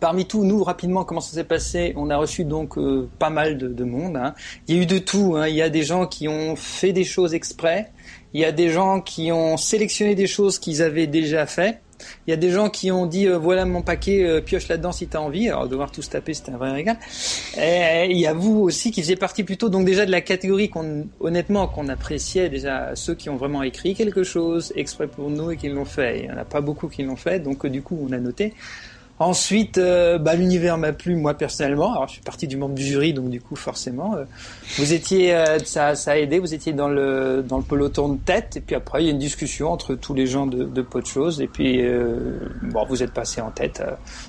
Parmi 0.00 0.26
tout, 0.26 0.44
nous 0.44 0.64
rapidement, 0.64 1.04
comment 1.04 1.20
ça 1.20 1.34
s'est 1.34 1.44
passé? 1.44 1.92
On 1.96 2.10
a 2.10 2.16
reçu 2.16 2.44
donc 2.44 2.76
euh, 2.76 3.08
pas 3.18 3.30
mal 3.30 3.56
de, 3.56 3.68
de 3.68 3.84
monde. 3.84 4.16
Hein. 4.16 4.34
Il 4.66 4.76
y 4.76 4.78
a 4.78 4.82
eu 4.82 4.86
de 4.86 4.98
tout. 4.98 5.36
Hein. 5.36 5.46
Il 5.46 5.54
y 5.54 5.62
a 5.62 5.68
des 5.70 5.84
gens 5.84 6.06
qui 6.06 6.28
ont 6.28 6.56
fait 6.56 6.92
des 6.92 7.04
choses 7.04 7.34
exprès. 7.34 7.92
Il 8.34 8.40
y 8.40 8.44
a 8.44 8.52
des 8.52 8.70
gens 8.70 9.00
qui 9.00 9.30
ont 9.30 9.56
sélectionné 9.56 10.14
des 10.14 10.26
choses 10.26 10.58
qu'ils 10.58 10.82
avaient 10.82 11.06
déjà 11.06 11.46
fait. 11.46 11.80
Il 12.26 12.30
y 12.30 12.32
a 12.32 12.36
des 12.36 12.50
gens 12.50 12.70
qui 12.70 12.90
ont 12.90 13.06
dit 13.06 13.26
euh, 13.26 13.38
voilà 13.38 13.64
mon 13.64 13.82
paquet, 13.82 14.24
euh, 14.24 14.40
pioche 14.40 14.68
là-dedans 14.68 14.92
si 14.92 15.06
t'as 15.06 15.18
envie. 15.18 15.48
Alors 15.48 15.68
devoir 15.68 15.90
tout 15.90 16.02
se 16.02 16.10
taper, 16.10 16.34
c'était 16.34 16.52
un 16.52 16.56
vrai 16.56 16.72
régal. 16.72 16.96
Et 17.56 18.08
il 18.10 18.18
y 18.18 18.26
a 18.26 18.32
vous 18.32 18.60
aussi 18.60 18.90
qui 18.90 19.02
faisiez 19.02 19.16
partie 19.16 19.44
plutôt 19.44 19.68
donc 19.68 19.84
déjà 19.84 20.06
de 20.06 20.10
la 20.10 20.20
catégorie 20.20 20.68
qu'on 20.68 21.06
honnêtement 21.20 21.66
qu'on 21.68 21.88
appréciait 21.88 22.48
déjà 22.48 22.94
ceux 22.94 23.14
qui 23.14 23.30
ont 23.30 23.36
vraiment 23.36 23.62
écrit 23.62 23.94
quelque 23.94 24.24
chose 24.24 24.72
exprès 24.76 25.06
pour 25.06 25.30
nous 25.30 25.50
et 25.50 25.56
qui 25.56 25.68
l'ont 25.68 25.84
fait. 25.84 26.20
Il 26.20 26.24
y 26.26 26.30
en 26.30 26.38
a 26.38 26.44
pas 26.44 26.60
beaucoup 26.60 26.88
qui 26.88 27.02
l'ont 27.02 27.16
fait, 27.16 27.40
donc 27.40 27.66
du 27.66 27.82
coup 27.82 27.98
on 28.08 28.12
a 28.12 28.18
noté. 28.18 28.54
Ensuite, 29.18 29.78
euh, 29.78 30.18
bah, 30.18 30.34
l'univers 30.34 30.76
m'a 30.76 30.92
plu 30.92 31.16
moi 31.16 31.32
personnellement. 31.32 31.92
Alors 31.92 32.06
je 32.06 32.14
suis 32.14 32.22
partie 32.22 32.46
du 32.46 32.58
membre 32.58 32.74
du 32.74 32.84
jury, 32.84 33.14
donc 33.14 33.30
du 33.30 33.40
coup 33.40 33.56
forcément, 33.56 34.14
euh, 34.14 34.24
vous 34.76 34.92
étiez, 34.92 35.34
euh, 35.34 35.58
ça, 35.60 35.94
ça 35.94 36.12
a 36.12 36.16
aidé. 36.16 36.38
Vous 36.38 36.52
étiez 36.52 36.74
dans 36.74 36.88
le 36.88 37.42
dans 37.46 37.56
le 37.56 37.62
peloton 37.62 38.10
de 38.10 38.18
tête, 38.18 38.56
et 38.56 38.60
puis 38.60 38.76
après 38.76 39.02
il 39.02 39.06
y 39.06 39.08
a 39.08 39.12
une 39.12 39.18
discussion 39.18 39.72
entre 39.72 39.94
tous 39.94 40.12
les 40.12 40.26
gens 40.26 40.46
de, 40.46 40.64
de 40.64 40.82
peu 40.82 41.00
de 41.00 41.06
choses, 41.06 41.40
et 41.40 41.46
puis 41.46 41.82
bon, 42.62 42.84
vous 42.86 43.02
êtes 43.02 43.12
passé 43.12 43.40
en 43.40 43.50
tête. 43.50 43.82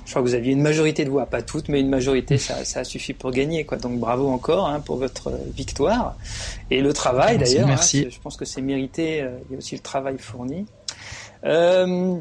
je 0.06 0.10
crois 0.10 0.22
que 0.22 0.28
vous 0.28 0.34
aviez 0.34 0.52
une 0.52 0.62
majorité 0.62 1.04
de 1.04 1.10
voix, 1.10 1.26
pas 1.26 1.42
toutes, 1.42 1.68
mais 1.68 1.80
une 1.80 1.90
majorité, 1.90 2.38
ça, 2.38 2.64
ça 2.64 2.82
suffit 2.82 3.12
pour 3.12 3.30
gagner, 3.30 3.64
quoi. 3.64 3.76
Donc 3.76 3.98
bravo 3.98 4.28
encore 4.28 4.68
hein, 4.68 4.80
pour 4.80 4.96
votre 4.96 5.32
victoire 5.54 6.16
et 6.70 6.80
le 6.80 6.92
travail 6.94 7.36
d'ailleurs. 7.36 7.66
Hein, 7.66 7.70
merci. 7.70 8.08
je 8.10 8.18
pense 8.20 8.36
que 8.38 8.46
c'est 8.46 8.62
mérité. 8.62 9.18
il 9.18 9.52
y 9.52 9.54
a 9.54 9.58
aussi 9.58 9.74
le 9.74 9.82
travail 9.82 10.16
fourni. 10.18 10.66
Euh, 11.44 12.18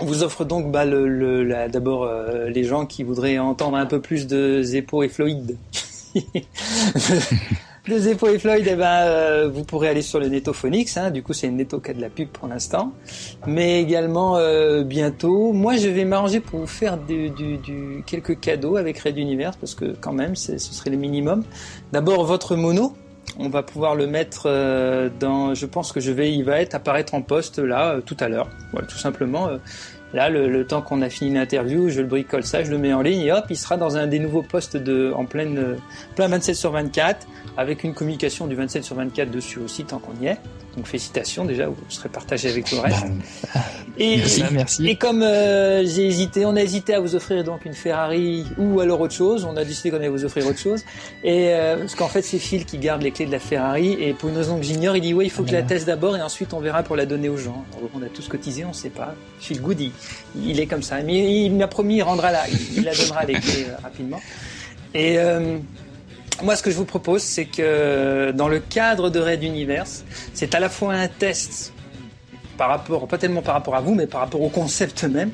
on 0.00 0.06
vous 0.06 0.22
offre 0.22 0.44
donc 0.44 0.70
bah, 0.70 0.84
le, 0.84 1.08
le 1.08 1.68
d'abord 1.68 2.04
euh, 2.04 2.48
les 2.48 2.64
gens 2.64 2.86
qui 2.86 3.02
voudraient 3.02 3.38
entendre 3.38 3.76
un 3.76 3.86
peu 3.86 4.00
plus 4.00 4.26
de 4.26 4.62
Zeppo 4.62 5.02
et 5.02 5.08
Floyd. 5.08 5.56
de 7.88 7.98
Zeppo 7.98 8.28
et 8.28 8.38
Floyd, 8.38 8.66
eh 8.68 8.76
ben, 8.76 9.02
euh, 9.02 9.48
vous 9.48 9.64
pourrez 9.64 9.88
aller 9.88 10.02
sur 10.02 10.18
le 10.18 10.28
Netophonics. 10.28 10.96
Hein, 10.96 11.10
du 11.10 11.22
coup, 11.22 11.32
c'est 11.32 11.48
une 11.48 11.56
Neto 11.56 11.80
qui 11.80 11.90
a 11.90 11.94
de 11.94 12.00
la 12.00 12.08
pub 12.08 12.28
pour 12.28 12.48
l'instant. 12.48 12.92
Mais 13.46 13.80
également, 13.82 14.36
euh, 14.36 14.84
bientôt, 14.84 15.52
moi, 15.52 15.76
je 15.76 15.88
vais 15.88 16.04
m'arranger 16.04 16.40
pour 16.40 16.60
vous 16.60 16.66
faire 16.66 16.96
du, 16.96 17.30
du, 17.30 17.58
du, 17.58 18.02
quelques 18.06 18.40
cadeaux 18.40 18.76
avec 18.76 18.98
Red 18.98 19.18
Universe, 19.18 19.56
parce 19.60 19.74
que 19.74 19.94
quand 20.00 20.12
même, 20.12 20.34
ce 20.34 20.58
serait 20.58 20.90
le 20.90 20.96
minimum. 20.96 21.44
D'abord, 21.92 22.24
votre 22.24 22.56
mono, 22.56 22.94
on 23.38 23.48
va 23.48 23.62
pouvoir 23.62 23.94
le 23.94 24.06
mettre 24.06 24.44
euh, 24.46 25.08
dans. 25.20 25.54
Je 25.54 25.66
pense 25.66 25.92
que 25.92 26.00
je 26.00 26.12
vais, 26.12 26.32
il 26.32 26.44
va 26.44 26.60
être 26.60 26.74
apparaître 26.74 27.14
en 27.14 27.22
poste 27.22 27.58
là 27.58 27.94
euh, 27.94 28.00
tout 28.00 28.16
à 28.20 28.28
l'heure. 28.28 28.48
Voilà, 28.72 28.86
tout 28.86 28.98
simplement. 28.98 29.48
Euh, 29.48 29.58
là, 30.12 30.30
le, 30.30 30.66
temps 30.66 30.82
qu'on 30.82 31.02
a 31.02 31.08
fini 31.08 31.34
l'interview, 31.34 31.88
je 31.88 32.00
le 32.00 32.06
bricole 32.06 32.44
ça, 32.44 32.62
je 32.62 32.70
le 32.70 32.78
mets 32.78 32.92
en 32.92 33.02
ligne 33.02 33.20
et 33.20 33.32
hop, 33.32 33.46
il 33.50 33.56
sera 33.56 33.76
dans 33.76 33.96
un 33.96 34.06
des 34.06 34.18
nouveaux 34.18 34.42
postes 34.42 34.76
de 34.76 35.12
en 35.14 35.24
pleine 35.24 35.76
plein 36.14 36.28
27 36.28 36.54
sur 36.54 36.70
24 36.70 37.26
avec 37.56 37.84
une 37.84 37.94
communication 37.94 38.46
du 38.46 38.54
27 38.54 38.84
sur 38.84 38.96
24 38.96 39.30
dessus 39.30 39.58
aussi 39.58 39.84
tant 39.84 39.98
qu'on 39.98 40.14
y 40.22 40.26
est. 40.26 40.38
Donc 40.76 40.86
félicitations 40.86 41.44
déjà, 41.44 41.68
vous 41.68 41.76
serez 41.88 42.08
partagé 42.08 42.48
avec 42.48 42.70
le 42.72 42.78
reste. 42.78 43.04
Et, 43.96 44.20
merci, 44.50 44.88
Et 44.88 44.96
comme 44.96 45.22
euh, 45.22 45.84
j'ai 45.84 46.06
hésité, 46.06 46.44
on 46.44 46.56
a 46.56 46.62
hésité 46.62 46.94
à 46.94 47.00
vous 47.00 47.14
offrir 47.14 47.44
donc 47.44 47.64
une 47.64 47.74
Ferrari 47.74 48.44
ou 48.58 48.80
alors 48.80 49.00
autre 49.00 49.14
chose. 49.14 49.44
On 49.44 49.56
a 49.56 49.64
décidé 49.64 49.90
qu'on 49.90 49.98
allait 49.98 50.08
vous 50.08 50.24
offrir 50.24 50.46
autre 50.46 50.58
chose. 50.58 50.82
Et 51.22 51.50
euh, 51.50 51.78
parce 51.78 51.94
qu'en 51.94 52.08
fait 52.08 52.22
c'est 52.22 52.40
Phil 52.40 52.64
qui 52.64 52.78
garde 52.78 53.02
les 53.02 53.12
clés 53.12 53.26
de 53.26 53.30
la 53.32 53.38
Ferrari 53.38 53.92
et 54.00 54.14
pour 54.14 54.30
une 54.30 54.36
raison 54.36 54.56
que 54.56 54.64
j'ignore, 54.64 54.96
il 54.96 55.02
dit 55.02 55.14
ouais 55.14 55.26
il 55.26 55.30
faut 55.30 55.44
que 55.44 55.50
je 55.50 55.54
la 55.54 55.62
teste 55.62 55.86
d'abord 55.86 56.16
et 56.16 56.22
ensuite 56.22 56.52
on 56.54 56.60
verra 56.60 56.82
pour 56.82 56.96
la 56.96 57.06
donner 57.06 57.28
aux 57.28 57.36
gens. 57.36 57.64
On 57.94 58.02
a 58.02 58.06
tous 58.06 58.26
cotisé, 58.26 58.64
on 58.64 58.72
sait 58.72 58.90
pas. 58.90 59.14
Phil 59.38 59.60
Goody, 59.60 59.92
il 60.44 60.58
est 60.58 60.66
comme 60.66 60.82
ça. 60.82 61.00
Mais 61.02 61.44
il 61.44 61.54
m'a 61.54 61.68
promis, 61.68 61.96
il 61.96 62.02
rendra 62.02 62.32
la, 62.32 62.48
il 62.48 62.82
la 62.82 62.94
donnera 62.94 63.24
les 63.24 63.34
clés 63.34 63.66
euh, 63.68 63.76
rapidement. 63.80 64.20
Et 64.94 65.18
moi, 66.42 66.56
ce 66.56 66.62
que 66.62 66.70
je 66.70 66.76
vous 66.76 66.84
propose, 66.84 67.22
c'est 67.22 67.46
que 67.46 68.32
dans 68.32 68.48
le 68.48 68.58
cadre 68.58 69.10
de 69.10 69.20
Red 69.20 69.42
Universe, 69.42 70.04
c'est 70.32 70.54
à 70.54 70.60
la 70.60 70.68
fois 70.68 70.94
un 70.94 71.08
test 71.08 71.72
par 72.56 72.68
rapport, 72.68 73.06
pas 73.08 73.18
tellement 73.18 73.42
par 73.42 73.54
rapport 73.54 73.74
à 73.74 73.80
vous, 73.80 73.94
mais 73.94 74.06
par 74.06 74.20
rapport 74.20 74.40
au 74.40 74.48
concept 74.48 75.04
même. 75.10 75.30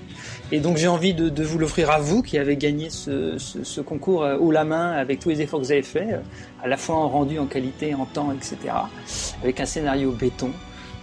Et 0.52 0.58
donc 0.58 0.76
j'ai 0.76 0.88
envie 0.88 1.14
de, 1.14 1.42
vous 1.44 1.58
l'offrir 1.58 1.90
à 1.90 1.98
vous 1.98 2.22
qui 2.22 2.38
avez 2.38 2.56
gagné 2.56 2.90
ce, 2.90 3.38
ce, 3.38 3.62
ce, 3.62 3.80
concours 3.80 4.24
euh, 4.24 4.36
haut 4.38 4.50
la 4.50 4.64
main 4.64 4.92
avec 4.92 5.20
tous 5.20 5.28
les 5.28 5.42
efforts 5.42 5.60
que 5.60 5.66
vous 5.66 5.72
avez 5.72 5.82
faits, 5.82 6.08
euh, 6.10 6.20
à 6.62 6.68
la 6.68 6.76
fois 6.76 6.96
en 6.96 7.08
rendu, 7.08 7.38
en 7.38 7.46
qualité, 7.46 7.94
en 7.94 8.06
temps, 8.06 8.32
etc. 8.32 8.74
Avec 9.42 9.60
un 9.60 9.66
scénario 9.66 10.10
béton. 10.12 10.50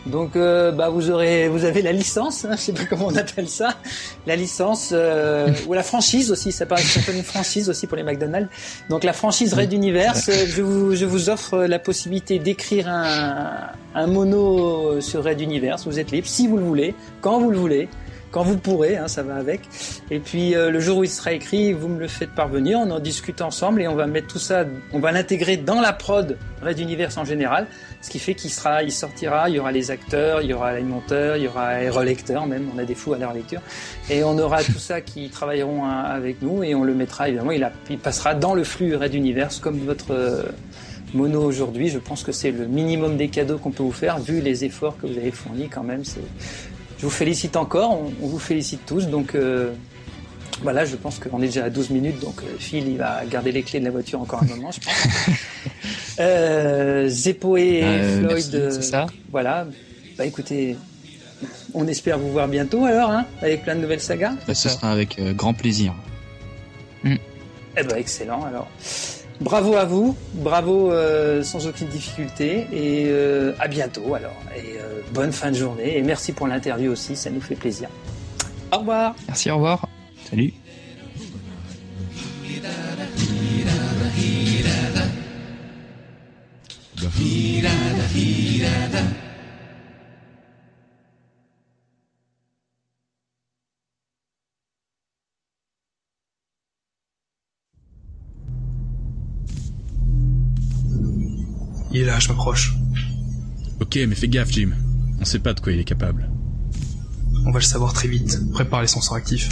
Donc, 0.06 0.36
euh, 0.36 0.72
bah, 0.72 0.89
vous 0.89 1.10
aurez, 1.10 1.50
vous 1.50 1.66
avez 1.66 1.82
la 1.82 1.92
licence, 1.92 2.46
hein, 2.46 2.51
je 2.51 2.62
sais 2.62 2.74
pas 2.74 2.86
comment 2.89 3.08
on 3.08 3.16
appelle 3.16 3.50
ça, 3.50 3.75
la 4.25 4.36
licence 4.36 4.92
euh, 4.94 5.51
ou 5.68 5.74
la 5.74 5.84
franchise 5.84 6.32
aussi. 6.32 6.51
Ça 6.51 6.66
s'appelle 6.68 7.16
une 7.16 7.24
franchise 7.24 7.70
aussi 7.70 7.88
pour 7.88 7.98
les 7.98 8.04
McDonald's. 8.04 8.50
Donc, 8.89 9.04
la 9.04 9.13
franchise 9.13 9.54
Red 9.54 9.74
Universe, 9.74 10.30
euh, 10.30 10.46
je 10.48 10.62
vous, 10.62 10.96
je 10.96 11.06
vous 11.06 11.30
offre 11.30 11.58
la 11.66 11.80
possibilité 11.80 12.39
d'écrire 12.39 12.88
un, 12.88 13.70
un 13.96 14.08
mono 14.08 15.01
sur 15.01 15.24
Red 15.24 15.42
Universe. 15.42 15.86
Vous 15.86 16.00
êtes 16.00 16.12
libre, 16.12 16.27
si 16.27 16.48
vous 16.48 16.58
le 16.58 16.63
voulez, 16.63 16.96
quand 17.22 17.39
vous 17.39 17.51
le 17.51 17.58
voulez 17.58 17.89
quand 18.32 18.44
vous 18.44 18.58
pourrez, 18.58 18.98
hein, 18.98 19.08
ça 19.08 19.24
va 19.24 19.36
avec. 19.36 19.62
Et 20.12 20.20
puis 20.20 20.56
euh, 20.56 20.70
le 20.70 20.80
jour 20.80 21.00
où 21.00 21.04
il 21.04 21.10
sera 21.10 21.32
écrit, 21.32 21.74
vous 21.74 21.88
me 21.88 22.00
le 22.00 22.08
faites 22.08 22.32
parvenir, 22.32 22.80
on 22.80 22.92
en 22.92 23.00
discute 23.00 23.42
ensemble 23.42 23.82
et 23.82 23.88
on 23.88 23.96
va 23.96 24.08
mettre 24.08 24.27
tout 24.27 24.39
ça, 24.39 24.66
on 24.94 25.00
va 25.00 25.12
l'intégrer 25.12 25.58
dans 25.58 25.82
la 25.82 25.94
prod 25.94 26.38
Red 26.62 26.80
Universe 26.80 27.18
en 27.18 27.25
général, 27.25 27.68
ce 28.01 28.10
qui 28.10 28.20
fait 28.20 28.36
qu'il 28.36 28.51
sera, 28.51 28.84
il 28.84 28.92
sortira, 28.92 29.50
il 29.50 29.56
y 29.56 29.60
aura 29.60 29.72
les 29.72 29.92
acteurs, 29.92 30.42
il 30.42 30.50
y 30.50 30.54
aura 30.54 30.74
les 30.74 30.84
monteurs, 30.84 31.38
il 31.38 31.44
y 31.44 31.48
aura 31.48 31.80
les 31.80 31.89
relecteurs 31.89 32.46
même, 32.46 32.70
on 32.75 32.77
a 32.77 32.84
des 32.84 32.96
fous 32.96 33.13
à 33.13 33.18
la 33.18 33.30
relecture, 33.30 33.62
et 34.10 34.24
on 34.24 34.38
aura 34.38 34.63
tout 34.63 34.80
ça 34.80 35.01
qui 35.01 35.30
travailleront 35.30 35.86
avec 35.86 36.42
nous 36.42 36.63
et 36.63 36.75
on 36.75 36.84
le 36.84 36.94
mettra 36.94 37.30
évidemment, 37.30 37.51
il, 37.51 37.63
a, 37.63 37.72
il 37.89 37.98
passera 37.98 38.36
dans 38.36 38.54
le 38.54 38.63
flux 38.63 38.96
Red 38.96 39.13
Universe 39.13 39.60
comme 39.60 39.80
votre 39.80 40.12
euh, 40.12 40.44
mono 41.13 41.42
aujourd'hui. 41.42 41.89
Je 41.89 42.00
pense 42.00 42.24
que 42.24 42.32
c'est 42.32 42.51
le 42.51 42.68
minimum 42.68 43.18
des 43.18 43.30
cadeaux 43.30 43.58
qu'on 43.58 43.72
peut 43.72 43.84
vous 43.84 43.92
faire 43.92 44.20
vu 44.20 44.42
les 44.42 44.66
efforts 44.66 44.98
que 44.98 45.08
vous 45.08 45.18
avez 45.18 45.32
fournis 45.32 45.70
quand 45.70 45.84
même. 45.84 46.04
Je 46.98 47.06
vous 47.06 47.12
félicite 47.12 47.56
encore, 47.56 48.00
on, 48.22 48.27
vous 48.27 48.39
félicite 48.39 48.86
tous. 48.86 49.08
Donc 49.08 49.36
euh, 49.36 49.72
voilà, 50.62 50.86
je 50.86 50.96
pense 50.96 51.20
qu'on 51.20 51.42
est 51.42 51.48
déjà 51.48 51.66
à 51.66 51.70
12 51.70 51.92
minutes, 51.92 52.20
donc 52.20 52.42
euh, 52.42 52.56
Phil 52.58 52.88
il 52.88 52.98
va 52.98 53.24
garder 53.25 53.51
les 53.51 53.63
clés 53.63 53.80
de 53.80 53.86
la 53.86 53.92
voiture 53.92 54.22
encore 54.22 54.44
un 54.44 54.48
moment, 54.48 54.72
je 54.72 54.80
pense. 54.80 54.96
euh, 56.19 57.07
Zeppo 57.07 57.57
et 57.57 57.83
euh, 57.83 58.19
Floyd, 58.19 58.71
ça. 58.81 59.07
Voilà, 59.31 59.67
bah 60.17 60.25
écoutez, 60.25 60.75
on 61.74 61.88
espère 61.88 62.19
vous 62.19 62.31
voir 62.31 62.47
bientôt 62.47 62.86
alors, 62.86 63.12
hein, 63.12 63.25
avec 63.41 63.63
plein 63.63 63.75
de 63.75 63.81
nouvelles 63.81 64.01
sagas. 64.01 64.33
Bah, 64.47 64.55
ce 64.55 64.69
sera 64.69 64.91
avec 64.91 65.19
grand 65.36 65.53
plaisir. 65.53 65.93
Mm. 67.03 67.15
Eh 67.77 67.83
ben 67.83 67.97
excellent 67.97 68.43
alors. 68.43 68.67
Bravo 69.39 69.75
à 69.75 69.86
vous, 69.86 70.15
bravo 70.33 70.91
euh, 70.91 71.43
sans 71.43 71.67
aucune 71.67 71.88
difficulté 71.88 72.67
et 72.74 73.05
euh, 73.07 73.53
à 73.59 73.67
bientôt 73.67 74.15
alors. 74.15 74.36
Et 74.55 74.79
euh, 74.79 75.01
bonne 75.13 75.31
fin 75.31 75.51
de 75.51 75.55
journée 75.55 75.97
et 75.97 76.01
merci 76.01 76.31
pour 76.31 76.47
l'interview 76.47 76.91
aussi, 76.91 77.15
ça 77.15 77.29
nous 77.29 77.41
fait 77.41 77.55
plaisir. 77.55 77.88
Au 78.74 78.79
revoir. 78.79 79.15
Merci, 79.27 79.51
au 79.51 79.55
revoir. 79.55 79.88
Salut. 80.29 80.53
Il 101.97 102.03
est 102.03 102.05
là, 102.05 102.19
je 102.19 102.27
m'approche. 102.27 102.75
Ok, 103.79 103.97
mais 104.07 104.13
fais 104.13 104.27
gaffe, 104.27 104.51
Jim. 104.51 104.69
On 105.19 105.25
sait 105.25 105.39
pas 105.39 105.55
de 105.55 105.59
quoi 105.59 105.71
il 105.74 105.79
est 105.79 105.83
capable. 105.83 106.29
On 107.45 107.51
va 107.51 107.57
le 107.57 107.65
savoir 107.65 107.93
très 107.93 108.07
vite. 108.07 108.39
Prépare 108.51 108.81
les 108.81 108.88
sensors 108.88 109.15
actifs. 109.15 109.50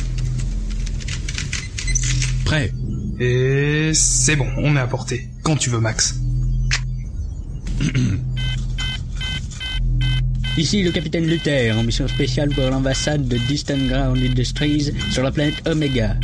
Prêt 2.45 2.71
Et 3.19 3.91
c'est 3.95 4.35
bon, 4.35 4.47
on 4.57 4.75
est 4.75 4.79
à 4.79 4.85
portée. 4.85 5.27
Quand 5.41 5.55
tu 5.55 5.71
veux, 5.71 5.79
Max. 5.79 6.19
Ici 10.57 10.83
le 10.83 10.91
capitaine 10.91 11.27
Luther 11.27 11.77
en 11.77 11.83
mission 11.83 12.07
spéciale 12.07 12.49
pour 12.49 12.69
l'ambassade 12.69 13.27
de 13.27 13.37
Distant 13.37 13.77
Ground 13.87 14.17
Industries 14.17 14.91
sur 15.11 15.23
la 15.23 15.31
planète 15.31 15.67
Omega. 15.67 16.15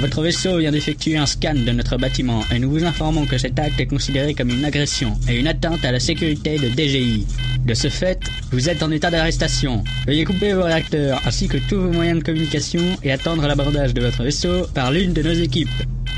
Votre 0.00 0.22
vaisseau 0.22 0.58
vient 0.58 0.72
d'effectuer 0.72 1.16
un 1.16 1.26
scan 1.26 1.54
de 1.54 1.72
notre 1.72 1.96
bâtiment 1.96 2.42
et 2.52 2.58
nous 2.58 2.70
vous 2.70 2.84
informons 2.84 3.26
que 3.26 3.38
cet 3.38 3.58
acte 3.58 3.80
est 3.80 3.86
considéré 3.86 4.34
comme 4.34 4.50
une 4.50 4.64
agression 4.64 5.18
et 5.28 5.38
une 5.38 5.46
atteinte 5.46 5.84
à 5.84 5.92
la 5.92 6.00
sécurité 6.00 6.58
de 6.58 6.68
DGI. 6.68 7.26
De 7.66 7.74
ce 7.74 7.88
fait, 7.88 8.18
vous 8.50 8.68
êtes 8.68 8.82
en 8.82 8.90
état 8.90 9.10
d'arrestation. 9.10 9.84
Veuillez 10.06 10.24
couper 10.24 10.54
vos 10.54 10.64
réacteurs 10.64 11.20
ainsi 11.26 11.46
que 11.46 11.58
tous 11.68 11.80
vos 11.80 11.92
moyens 11.92 12.20
de 12.20 12.24
communication 12.24 12.82
et 13.02 13.12
attendre 13.12 13.46
l'abordage 13.46 13.94
de 13.94 14.00
votre 14.00 14.22
vaisseau 14.22 14.66
par 14.74 14.90
l'une 14.90 15.12
de 15.12 15.22
nos 15.22 15.34
équipes. 15.34 15.68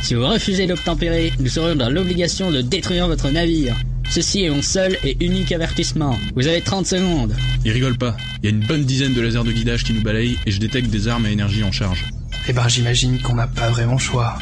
Si 0.02 0.14
vous 0.14 0.26
refusez 0.26 0.66
d'obtempérer, 0.66 1.32
nous 1.40 1.48
serons 1.48 1.74
dans 1.74 1.90
l'obligation 1.90 2.50
de 2.50 2.60
détruire 2.60 3.08
votre 3.08 3.30
navire. 3.30 3.76
Ceci 4.10 4.44
est 4.44 4.50
mon 4.50 4.62
seul 4.62 4.96
et 5.02 5.16
unique 5.24 5.50
avertissement. 5.52 6.16
Vous 6.36 6.46
avez 6.46 6.60
30 6.60 6.86
secondes. 6.86 7.34
Il 7.64 7.72
rigole 7.72 7.98
pas. 7.98 8.16
Il 8.42 8.44
y 8.44 8.52
a 8.52 8.56
une 8.56 8.64
bonne 8.64 8.84
dizaine 8.84 9.12
de 9.14 9.20
lasers 9.20 9.44
de 9.44 9.52
guidage 9.52 9.84
qui 9.84 9.92
nous 9.92 10.02
balayent 10.02 10.38
et 10.46 10.50
je 10.50 10.60
détecte 10.60 10.88
des 10.88 11.08
armes 11.08 11.26
à 11.26 11.30
énergie 11.30 11.64
en 11.64 11.72
charge. 11.72 12.04
Eh 12.46 12.52
ben 12.52 12.68
j'imagine 12.68 13.20
qu'on 13.20 13.34
n'a 13.34 13.46
pas 13.46 13.70
vraiment 13.70 13.94
le 13.94 13.98
choix. 13.98 14.38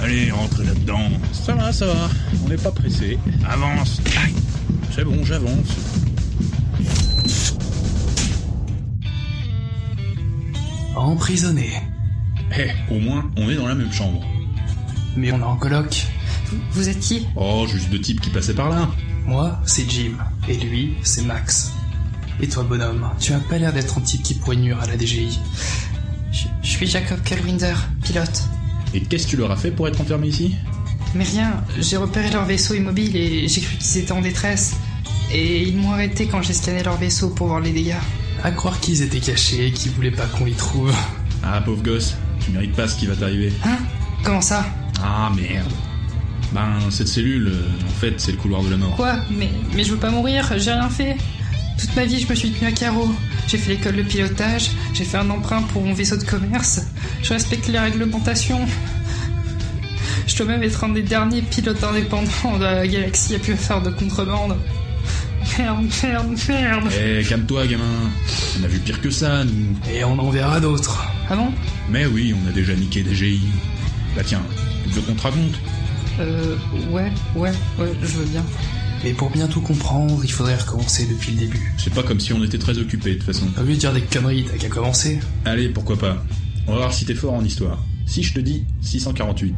Allez, 0.00 0.30
rentre 0.30 0.62
là-dedans. 0.62 1.08
Ça 1.32 1.54
va, 1.54 1.72
ça 1.72 1.86
va. 1.86 2.08
On 2.44 2.48
n'est 2.48 2.56
pas 2.56 2.70
pressé. 2.70 3.18
Avance. 3.48 4.00
Aïe. 4.24 4.34
C'est 4.94 5.04
bon, 5.04 5.24
j'avance. 5.24 5.68
Emprisonné. 10.94 11.70
Eh, 12.56 12.70
au 12.92 12.98
moins, 12.98 13.30
on 13.36 13.50
est 13.50 13.56
dans 13.56 13.66
la 13.68 13.74
même 13.74 13.92
chambre. 13.92 14.24
Mais 15.16 15.32
on 15.32 15.40
est 15.40 15.42
en 15.44 15.56
coloc. 15.56 16.06
Vous 16.72 16.88
êtes 16.88 17.00
qui? 17.00 17.26
Oh, 17.36 17.66
juste 17.70 17.90
deux 17.90 18.00
types 18.00 18.20
qui 18.20 18.30
passaient 18.30 18.54
par 18.54 18.70
là. 18.70 18.88
Moi, 19.26 19.58
c'est 19.66 19.88
Jim. 19.88 20.12
Et 20.48 20.56
lui, 20.56 20.94
c'est 21.02 21.22
Max. 21.22 21.72
Et 22.40 22.48
toi, 22.48 22.62
bonhomme, 22.62 23.08
tu 23.18 23.32
as 23.32 23.40
pas 23.40 23.58
l'air 23.58 23.72
d'être 23.72 23.98
un 23.98 24.00
type 24.00 24.22
qui 24.22 24.34
pourrait 24.34 24.56
nuire 24.56 24.80
à 24.80 24.86
la 24.86 24.96
DGI. 24.96 25.38
je, 26.30 26.46
je 26.62 26.68
suis 26.68 26.86
Jacob 26.86 27.20
Kelwinder, 27.22 27.74
pilote. 28.02 28.44
Et 28.94 29.00
qu'est-ce 29.00 29.26
que 29.26 29.30
tu 29.30 29.36
leur 29.36 29.50
as 29.50 29.56
fait 29.56 29.70
pour 29.70 29.88
être 29.88 30.00
enfermé 30.00 30.28
ici? 30.28 30.54
Mais 31.14 31.24
rien, 31.24 31.62
j'ai 31.78 31.96
repéré 31.96 32.30
leur 32.30 32.44
vaisseau 32.44 32.74
immobile 32.74 33.16
et 33.16 33.48
j'ai 33.48 33.60
cru 33.60 33.76
qu'ils 33.76 33.98
étaient 33.98 34.12
en 34.12 34.20
détresse. 34.20 34.76
Et 35.32 35.62
ils 35.62 35.76
m'ont 35.76 35.92
arrêté 35.92 36.26
quand 36.26 36.40
j'ai 36.42 36.52
scanné 36.54 36.82
leur 36.82 36.96
vaisseau 36.96 37.30
pour 37.30 37.48
voir 37.48 37.60
les 37.60 37.72
dégâts. 37.72 37.96
À 38.42 38.50
croire 38.50 38.78
qu'ils 38.80 39.02
étaient 39.02 39.18
cachés 39.20 39.66
et 39.66 39.72
qu'ils 39.72 39.92
voulaient 39.92 40.10
pas 40.10 40.26
qu'on 40.26 40.44
les 40.44 40.52
trouve. 40.52 40.94
Ah, 41.42 41.60
pauvre 41.60 41.82
gosse, 41.82 42.14
tu 42.48 42.54
mérites 42.54 42.74
pas 42.74 42.88
ce 42.88 42.96
qui 42.96 43.06
va 43.06 43.14
t'arriver. 43.14 43.52
Hein? 43.64 43.76
Comment 44.24 44.40
ça? 44.40 44.64
Ah, 45.02 45.30
merde. 45.36 45.70
Ben, 46.52 46.78
cette 46.90 47.08
cellule, 47.08 47.48
euh, 47.48 47.86
en 47.86 48.00
fait, 48.00 48.14
c'est 48.16 48.32
le 48.32 48.38
couloir 48.38 48.62
de 48.62 48.70
la 48.70 48.78
mort. 48.78 48.96
Quoi? 48.96 49.16
Mais, 49.30 49.50
mais 49.74 49.84
je 49.84 49.92
veux 49.92 49.98
pas 49.98 50.10
mourir, 50.10 50.50
j'ai 50.56 50.72
rien 50.72 50.88
fait. 50.88 51.16
Toute 51.78 51.94
ma 51.94 52.04
vie, 52.04 52.18
je 52.20 52.28
me 52.28 52.34
suis 52.34 52.50
tenu 52.50 52.68
à 52.68 52.72
carreau. 52.72 53.14
J'ai 53.46 53.58
fait 53.58 53.72
l'école 53.72 53.96
de 53.96 54.02
pilotage, 54.02 54.70
j'ai 54.94 55.04
fait 55.04 55.18
un 55.18 55.30
emprunt 55.30 55.62
pour 55.62 55.82
mon 55.82 55.92
vaisseau 55.92 56.16
de 56.16 56.24
commerce, 56.24 56.82
je 57.22 57.32
respecte 57.32 57.68
les 57.68 57.78
réglementations. 57.78 58.60
Je 60.26 60.36
dois 60.36 60.46
même 60.46 60.62
être 60.62 60.84
un 60.84 60.90
des 60.90 61.02
derniers 61.02 61.40
pilotes 61.40 61.82
indépendants 61.82 62.58
de 62.58 62.64
la 62.64 62.86
galaxie 62.86 63.34
à 63.34 63.38
pu 63.38 63.56
faire 63.56 63.80
de 63.80 63.90
contrebande. 63.90 64.56
Merde, 65.58 65.86
merde, 66.02 66.38
merde. 66.48 66.88
Eh, 67.00 67.24
calme-toi, 67.24 67.66
gamin. 67.66 67.84
On 68.60 68.64
a 68.64 68.66
vu 68.68 68.78
pire 68.80 69.00
que 69.00 69.10
ça, 69.10 69.44
nous. 69.44 69.76
Et 69.90 70.04
on 70.04 70.18
en 70.18 70.28
verra 70.28 70.60
d'autres. 70.60 71.02
Ah 71.30 71.36
bon? 71.36 71.48
Mais 71.90 72.06
oui, 72.06 72.34
on 72.34 72.48
a 72.48 72.52
déjà 72.52 72.74
niqué 72.74 73.02
des 73.02 73.14
GI. 73.14 73.40
Bah 74.16 74.22
tiens, 74.24 74.42
tu 74.84 74.90
veux 74.90 75.02
qu'on 75.02 75.14
te 75.14 75.22
raconte? 75.22 75.60
Euh, 76.20 76.56
ouais, 76.90 77.12
ouais, 77.36 77.52
ouais, 77.78 77.92
je 78.00 78.06
veux 78.06 78.24
bien. 78.24 78.44
Mais 79.04 79.12
pour 79.12 79.30
bien 79.30 79.46
tout 79.46 79.60
comprendre, 79.60 80.20
il 80.24 80.32
faudrait 80.32 80.56
recommencer 80.56 81.06
depuis 81.06 81.32
le 81.32 81.38
début. 81.38 81.72
C'est 81.76 81.92
pas 81.94 82.02
comme 82.02 82.18
si 82.18 82.32
on 82.32 82.42
était 82.42 82.58
très 82.58 82.78
occupés, 82.78 83.10
de 83.10 83.14
toute 83.16 83.26
façon. 83.26 83.46
Au 83.56 83.62
lieu 83.62 83.74
de 83.74 83.78
dire 83.78 83.92
des 83.92 84.00
conneries, 84.00 84.46
t'as 84.50 84.56
qu'à 84.56 84.68
commencer. 84.68 85.20
Allez, 85.44 85.68
pourquoi 85.68 85.96
pas? 85.96 86.24
On 86.66 86.72
va 86.72 86.78
voir 86.78 86.92
si 86.92 87.04
t'es 87.04 87.14
fort 87.14 87.34
en 87.34 87.44
histoire. 87.44 87.84
Si 88.06 88.22
je 88.22 88.34
te 88.34 88.40
dis 88.40 88.64
648. 88.80 89.54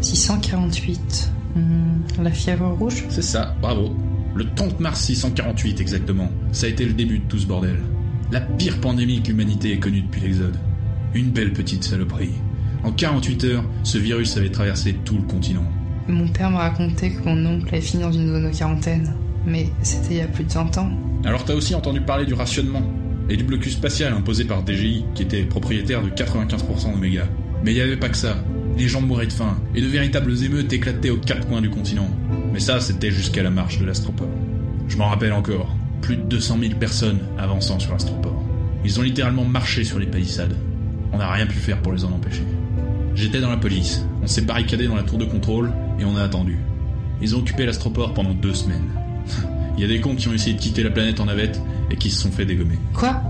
648. 0.00 1.30
Hmm, 1.54 2.00
la 2.22 2.30
fièvre 2.30 2.68
rouge? 2.68 3.04
C'est 3.08 3.22
ça, 3.22 3.54
bravo. 3.62 3.96
Le 4.34 4.46
30 4.54 4.80
mars 4.80 5.00
648 5.00 5.80
exactement. 5.80 6.30
Ça 6.50 6.66
a 6.66 6.68
été 6.68 6.84
le 6.84 6.92
début 6.92 7.20
de 7.20 7.24
tout 7.24 7.38
ce 7.38 7.46
bordel. 7.46 7.78
La 8.30 8.40
pire 8.40 8.80
pandémie 8.80 9.22
que 9.22 9.28
l'humanité 9.28 9.72
ait 9.72 9.78
connue 9.78 10.02
depuis 10.02 10.20
l'Exode. 10.22 10.56
Une 11.14 11.30
belle 11.30 11.52
petite 11.52 11.84
saloperie. 11.84 12.32
En 12.84 12.90
48 12.90 13.44
heures, 13.44 13.64
ce 13.82 13.98
virus 13.98 14.36
avait 14.36 14.50
traversé 14.50 14.94
tout 15.04 15.16
le 15.16 15.22
continent. 15.22 15.64
Mon 16.08 16.26
père 16.28 16.50
me 16.50 16.56
racontait 16.56 17.10
que 17.10 17.22
mon 17.24 17.46
oncle 17.46 17.68
avait 17.68 17.80
fini 17.80 18.02
dans 18.02 18.12
une 18.12 18.28
zone 18.28 18.50
de 18.50 18.56
quarantaine. 18.56 19.14
Mais 19.46 19.68
c'était 19.82 20.14
il 20.14 20.16
y 20.16 20.20
a 20.20 20.26
plus 20.26 20.44
de 20.44 20.52
20 20.52 20.78
ans. 20.78 20.90
Alors 21.24 21.44
t'as 21.44 21.54
aussi 21.54 21.74
entendu 21.74 22.00
parler 22.00 22.24
du 22.24 22.34
rationnement 22.34 22.82
et 23.28 23.36
du 23.36 23.44
blocus 23.44 23.74
spatial 23.74 24.12
imposé 24.14 24.44
par 24.44 24.64
DGI 24.64 25.04
qui 25.14 25.22
était 25.22 25.42
propriétaire 25.44 26.02
de 26.02 26.08
95% 26.08 26.92
d'Omega. 26.92 27.28
Mais 27.62 27.72
il 27.72 27.74
n'y 27.74 27.80
avait 27.80 27.96
pas 27.96 28.08
que 28.08 28.16
ça. 28.16 28.36
Les 28.76 28.88
gens 28.88 29.02
mouraient 29.02 29.26
de 29.26 29.32
faim 29.32 29.58
et 29.74 29.80
de 29.80 29.86
véritables 29.86 30.42
émeutes 30.42 30.72
éclataient 30.72 31.10
aux 31.10 31.18
quatre 31.18 31.46
coins 31.46 31.60
du 31.60 31.70
continent. 31.70 32.08
Mais 32.52 32.60
ça, 32.60 32.80
c'était 32.80 33.10
jusqu'à 33.10 33.42
la 33.42 33.50
marche 33.50 33.78
de 33.78 33.84
l'astroport. 33.84 34.30
Je 34.88 34.96
m'en 34.96 35.08
rappelle 35.08 35.32
encore. 35.32 35.76
Plus 36.00 36.16
de 36.16 36.22
200 36.22 36.58
000 36.60 36.74
personnes 36.80 37.20
avançant 37.38 37.78
sur 37.78 37.92
l'astroport. 37.92 38.42
Ils 38.84 38.98
ont 38.98 39.02
littéralement 39.02 39.44
marché 39.44 39.84
sur 39.84 39.98
les 39.98 40.06
palissades. 40.06 40.56
On 41.12 41.18
n'a 41.18 41.30
rien 41.30 41.46
pu 41.46 41.56
faire 41.56 41.80
pour 41.82 41.92
les 41.92 42.04
en 42.04 42.12
empêcher. 42.12 42.44
J'étais 43.14 43.40
dans 43.40 43.50
la 43.50 43.56
police. 43.56 44.04
On 44.22 44.26
s'est 44.26 44.42
barricadé 44.42 44.86
dans 44.86 44.96
la 44.96 45.02
tour 45.02 45.18
de 45.18 45.24
contrôle 45.24 45.72
et 45.98 46.04
on 46.04 46.16
a 46.16 46.22
attendu. 46.22 46.58
Ils 47.20 47.36
ont 47.36 47.40
occupé 47.40 47.66
l'astroport 47.66 48.14
pendant 48.14 48.34
deux 48.34 48.54
semaines. 48.54 48.88
Il 49.76 49.82
y 49.82 49.84
a 49.84 49.88
des 49.88 50.00
cons 50.00 50.14
qui 50.14 50.28
ont 50.28 50.32
essayé 50.32 50.54
de 50.54 50.60
quitter 50.60 50.82
la 50.82 50.90
planète 50.90 51.20
en 51.20 51.26
navette 51.26 51.60
et 51.90 51.96
qui 51.96 52.10
se 52.10 52.20
sont 52.20 52.30
fait 52.30 52.44
dégommer. 52.44 52.78
Quoi? 52.94 53.22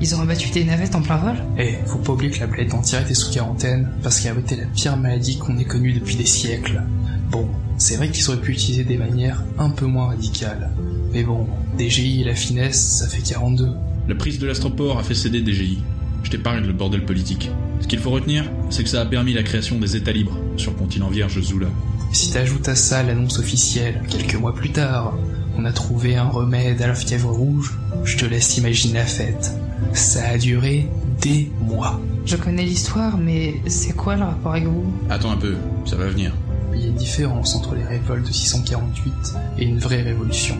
Ils 0.00 0.14
ont 0.16 0.20
abattu 0.20 0.50
des 0.50 0.64
navettes 0.64 0.96
en 0.96 1.02
plein 1.02 1.16
vol? 1.16 1.36
Eh, 1.58 1.74
faut 1.86 1.98
pas 1.98 2.12
oublier 2.12 2.32
que 2.32 2.40
la 2.40 2.48
planète 2.48 2.74
entière 2.74 3.02
était 3.02 3.14
sous 3.14 3.30
quarantaine 3.30 3.88
parce 4.02 4.20
qu'elle 4.20 4.32
avait 4.32 4.40
été 4.40 4.56
la 4.56 4.66
pire 4.66 4.96
maladie 4.96 5.38
qu'on 5.38 5.56
ait 5.58 5.64
connue 5.64 5.92
depuis 5.92 6.16
des 6.16 6.26
siècles. 6.26 6.82
Bon, 7.30 7.48
c'est 7.78 7.96
vrai 7.96 8.08
qu'ils 8.08 8.28
auraient 8.28 8.40
pu 8.40 8.52
utiliser 8.52 8.84
des 8.84 8.96
manières 8.96 9.44
un 9.58 9.70
peu 9.70 9.86
moins 9.86 10.08
radicales. 10.08 10.70
Mais 11.12 11.22
bon, 11.22 11.46
DGI 11.78 12.22
et 12.22 12.24
la 12.24 12.34
finesse, 12.34 12.98
ça 12.98 13.06
fait 13.06 13.22
42. 13.22 13.68
La 14.08 14.14
prise 14.16 14.38
de 14.40 14.46
l'astroport 14.46 14.98
a 14.98 15.04
fait 15.04 15.14
céder 15.14 15.40
DGI. 15.40 15.78
Je 16.22 16.30
t'épargne 16.30 16.66
le 16.66 16.72
bordel 16.72 17.04
politique. 17.04 17.50
Ce 17.80 17.86
qu'il 17.86 17.98
faut 17.98 18.10
retenir, 18.10 18.44
c'est 18.70 18.84
que 18.84 18.88
ça 18.88 19.00
a 19.00 19.06
permis 19.06 19.32
la 19.32 19.42
création 19.42 19.78
des 19.78 19.96
États 19.96 20.12
libres 20.12 20.38
sur 20.56 20.70
le 20.70 20.76
continent 20.76 21.08
vierge 21.08 21.40
Zula. 21.40 21.68
Si 22.12 22.32
t'ajoutes 22.32 22.68
à 22.68 22.74
ça 22.74 23.02
l'annonce 23.02 23.38
officielle, 23.38 24.02
quelques 24.08 24.34
mois 24.34 24.54
plus 24.54 24.70
tard, 24.70 25.14
on 25.56 25.64
a 25.64 25.72
trouvé 25.72 26.16
un 26.16 26.28
remède 26.28 26.80
à 26.82 26.86
la 26.86 26.94
fièvre 26.94 27.30
rouge, 27.30 27.78
je 28.04 28.16
te 28.16 28.24
laisse 28.24 28.56
imaginer 28.56 28.94
la 28.94 29.06
fête. 29.06 29.52
Ça 29.92 30.28
a 30.28 30.38
duré 30.38 30.88
des 31.20 31.50
mois. 31.60 32.00
Je 32.24 32.36
connais 32.36 32.64
l'histoire, 32.64 33.18
mais 33.18 33.54
c'est 33.66 33.94
quoi 33.94 34.16
le 34.16 34.22
rapport 34.22 34.52
avec 34.52 34.64
vous? 34.64 34.92
Attends 35.10 35.32
un 35.32 35.36
peu, 35.36 35.56
ça 35.84 35.96
va 35.96 36.06
venir. 36.06 36.32
Il 36.74 36.80
y 36.80 36.84
a 36.84 36.86
une 36.88 36.94
différence 36.94 37.54
entre 37.54 37.74
les 37.74 37.84
révoltes 37.84 38.26
de 38.26 38.32
648 38.32 39.12
et 39.58 39.64
une 39.64 39.78
vraie 39.78 40.02
révolution. 40.02 40.56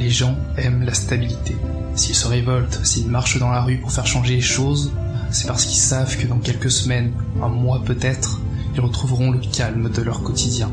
Les 0.00 0.08
gens 0.08 0.34
aiment 0.56 0.82
la 0.82 0.94
stabilité. 0.94 1.54
S'ils 1.94 2.14
se 2.14 2.26
révoltent, 2.26 2.80
s'ils 2.84 3.06
marchent 3.06 3.38
dans 3.38 3.50
la 3.50 3.60
rue 3.60 3.76
pour 3.76 3.92
faire 3.92 4.06
changer 4.06 4.36
les 4.36 4.40
choses, 4.40 4.92
c'est 5.30 5.46
parce 5.46 5.66
qu'ils 5.66 5.78
savent 5.78 6.16
que 6.16 6.26
dans 6.26 6.38
quelques 6.38 6.70
semaines, 6.70 7.12
un 7.42 7.48
mois 7.48 7.82
peut-être, 7.84 8.40
ils 8.74 8.80
retrouveront 8.80 9.30
le 9.30 9.38
calme 9.38 9.90
de 9.90 10.02
leur 10.02 10.22
quotidien. 10.22 10.70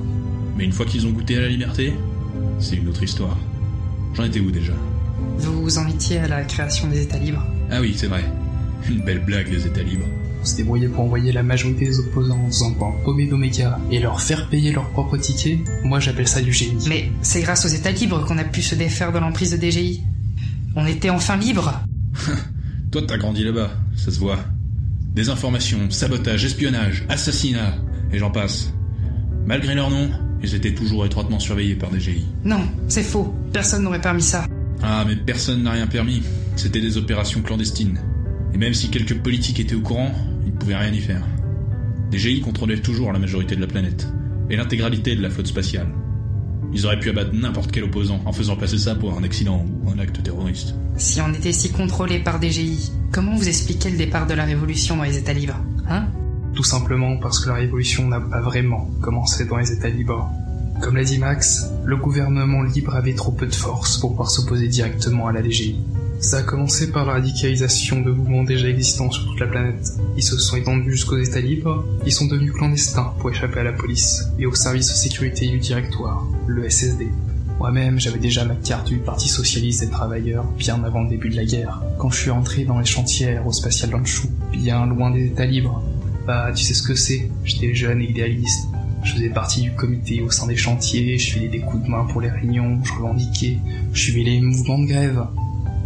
Mais 0.56 0.64
une 0.64 0.72
fois 0.72 0.86
qu'ils 0.86 1.06
ont 1.08 1.12
goûté 1.12 1.38
à 1.38 1.42
la 1.42 1.50
liberté, 1.50 1.94
c'est 2.60 2.78
une 2.78 2.88
autre 2.88 3.04
histoire. 3.04 3.38
J'en 4.14 4.24
étais 4.24 4.40
où 4.40 4.50
déjà? 4.50 4.74
Vous 5.40 5.78
en 5.78 5.88
étiez 5.88 6.20
à 6.20 6.30
la 6.30 6.44
création 6.46 6.88
des 6.88 7.02
États 7.02 7.20
libres? 7.20 7.46
Ah 7.70 7.82
oui, 7.82 7.96
c'est 7.98 8.08
vrai. 8.08 8.24
Une 8.90 9.04
belle 9.04 9.26
blague, 9.26 9.50
les 9.50 9.68
États 9.68 9.84
libres. 9.84 10.08
On 10.42 10.46
se 10.46 10.56
débrouillait 10.56 10.88
pour 10.88 11.04
envoyer 11.04 11.32
la 11.32 11.44
majorité 11.44 11.86
des 11.86 12.00
opposants 12.00 12.38
dans 12.38 12.64
un 12.66 12.72
point 12.74 12.94
paumé 13.04 13.26
d'Oméga 13.28 13.80
et 13.92 14.00
leur 14.00 14.22
faire 14.22 14.50
payer 14.50 14.72
leur 14.72 14.90
propre 14.92 15.18
ticket, 15.18 15.60
moi 15.84 16.00
j'appelle 16.00 16.28
ça 16.28 16.42
du 16.42 16.54
génie. 16.54 16.86
Mais 16.88 17.12
c'est 17.22 17.42
grâce 17.42 17.66
aux 17.66 17.70
États 17.70 17.92
libres 17.92 18.26
qu'on 18.26 18.38
a 18.38 18.44
pu 18.44 18.62
se 18.62 18.76
défaire 18.76 19.12
de 19.12 19.20
l'emprise 19.20 19.52
de 19.52 19.58
DGI. 19.58 20.04
On 20.76 20.86
était 20.86 21.10
enfin 21.10 21.38
libres 21.38 21.82
Toi, 22.92 23.02
t'as 23.08 23.18
grandi 23.18 23.44
là-bas, 23.44 23.72
ça 23.96 24.12
se 24.12 24.20
voit. 24.20 24.40
Désinformation, 25.14 25.90
sabotage, 25.90 26.46
espionnage, 26.46 27.06
assassinat, 27.10 27.76
et 28.14 28.20
j'en 28.20 28.32
passe. 28.32 28.72
Malgré 29.46 29.76
leur 29.76 29.90
nom, 29.90 30.10
ils 30.44 30.56
étaient 30.56 30.74
toujours 30.74 31.06
étroitement 31.06 31.40
surveillés 31.40 31.76
par 31.76 31.92
DGI. 31.92 32.26
Non, 32.46 32.62
c'est 32.88 33.04
faux. 33.04 33.34
Personne 33.52 33.84
n'aurait 33.84 34.02
permis 34.02 34.22
ça. 34.22 34.46
Ah, 34.84 35.04
mais 35.08 35.16
personne 35.16 35.64
n'a 35.64 35.72
rien 35.72 35.88
permis. 35.88 36.22
C'était 36.56 36.82
des 36.82 36.98
opérations 36.98 37.42
clandestines. 37.42 38.00
Et 38.54 38.58
même 38.58 38.74
si 38.74 38.90
quelques 38.90 39.18
politiques 39.18 39.60
étaient 39.60 39.76
au 39.76 39.82
courant, 39.82 40.12
ils 40.46 40.54
ne 40.54 40.58
pouvaient 40.58 40.76
rien 40.76 40.92
y 40.92 41.00
faire. 41.00 41.24
DGI 42.12 42.42
contrôlait 42.42 42.80
toujours 42.80 43.12
la 43.12 43.20
majorité 43.20 43.56
de 43.56 43.62
la 43.62 43.68
planète, 43.68 44.08
et 44.50 44.56
l'intégralité 44.56 45.16
de 45.16 45.22
la 45.22 45.30
flotte 45.30 45.48
spatiale. 45.48 45.88
Ils 46.74 46.86
auraient 46.86 47.00
pu 47.00 47.10
abattre 47.10 47.32
n'importe 47.34 47.72
quel 47.72 47.84
opposant 47.84 48.22
en 48.26 48.34
faisant 48.34 48.56
passer 48.56 48.78
ça 48.78 48.96
pour 48.96 49.18
un 49.18 49.24
accident 49.24 49.66
ou 49.84 49.90
un 49.90 50.00
acte 50.00 50.22
terroriste. 50.22 50.76
Si 50.98 51.22
on 51.22 51.34
était 51.34 51.54
si 51.54 51.72
contrôlé 51.72 52.20
par 52.20 52.42
DGI, 52.42 52.92
comment 53.12 53.36
vous 53.36 53.48
expliquez 53.48 53.90
le 53.90 53.98
départ 53.98 54.28
de 54.28 54.34
la 54.34 54.46
révolution 54.46 54.98
dans 54.98 55.04
les 55.04 55.18
États 55.18 55.34
libres 55.34 55.60
Hein? 55.90 56.06
Tout 56.54 56.64
simplement 56.64 57.18
parce 57.18 57.40
que 57.40 57.50
la 57.50 57.56
révolution 57.56 58.08
n'a 58.08 58.20
pas 58.20 58.42
vraiment 58.42 58.90
commencé 59.02 59.46
dans 59.46 59.58
les 59.58 59.72
États 59.72 59.90
libres. 59.90 60.30
Comme 60.82 60.98
l'a 60.98 61.04
dit 61.04 61.18
Max, 61.18 61.72
le 61.86 61.98
gouvernement 61.98 62.64
libre 62.64 62.96
avait 62.96 63.14
trop 63.14 63.32
peu 63.32 63.48
de 63.48 63.56
force 63.56 63.98
pour 63.98 64.12
pouvoir 64.12 64.30
s'opposer 64.30 64.68
directement 64.68 65.28
à 65.28 65.32
la 65.32 65.42
DGI. 65.42 65.80
Ça 66.20 66.38
a 66.38 66.42
commencé 66.42 66.92
par 66.92 67.06
la 67.06 67.14
radicalisation 67.14 68.02
de 68.02 68.10
mouvements 68.10 68.44
déjà 68.44 68.68
existants 68.68 69.12
sur 69.12 69.26
toute 69.26 69.40
la 69.40 69.46
planète. 69.46 69.94
Ils 70.16 70.24
se 70.24 70.36
sont 70.40 70.58
étendus 70.58 70.94
jusqu'aux 70.94 71.20
États 71.20 71.40
libres, 71.40 71.86
ils 72.08 72.12
sont 72.12 72.26
devenus 72.26 72.54
clandestins 72.54 73.14
pour 73.20 73.30
échapper 73.30 73.60
à 73.60 73.64
la 73.64 73.72
police 73.72 74.24
et 74.40 74.48
au 74.48 74.56
service 74.56 74.88
de 74.88 74.94
sécurité 74.96 75.48
du 75.48 75.60
directoire, 75.60 76.26
le 76.48 76.68
SSD. 76.68 77.10
Moi-même, 77.60 78.00
j'avais 78.00 78.18
déjà 78.18 78.46
ma 78.46 78.56
carte 78.56 78.88
du 78.88 78.98
Parti 78.98 79.30
Socialiste 79.30 79.82
des 79.82 79.90
Travailleurs 79.90 80.46
bien 80.58 80.84
avant 80.84 81.04
le 81.04 81.10
début 81.10 81.30
de 81.30 81.36
la 81.36 81.46
guerre, 81.46 81.84
quand 82.00 82.10
je 82.10 82.20
suis 82.20 82.32
entré 82.32 82.66
dans 82.66 82.80
les 82.80 82.86
chantiers 82.86 83.28
aérospatiales 83.28 83.92
d'Anchou, 83.92 84.28
bien 84.52 84.88
loin 84.88 85.12
des 85.12 85.28
États 85.28 85.46
libres. 85.46 85.84
Bah, 86.26 86.52
tu 86.54 86.64
sais 86.64 86.74
ce 86.74 86.84
que 86.84 86.96
c'est, 86.96 87.30
j'étais 87.44 87.76
jeune 87.76 88.02
et 88.02 88.10
idéaliste. 88.10 88.68
Je 89.04 89.14
faisais 89.14 89.30
partie 89.30 89.62
du 89.62 89.72
comité 89.74 90.22
au 90.22 90.32
sein 90.32 90.48
des 90.48 90.58
chantiers, 90.58 91.18
je 91.20 91.32
filais 91.32 91.48
des 91.48 91.60
coups 91.60 91.84
de 91.84 91.90
main 91.90 92.06
pour 92.06 92.22
les 92.22 92.30
réunions, 92.30 92.84
je 92.84 92.94
revendiquais, 92.94 93.60
je 93.94 94.02
suivais 94.02 94.24
les 94.24 94.42
mouvements 94.42 94.80
de 94.80 94.88
grève. 94.88 95.28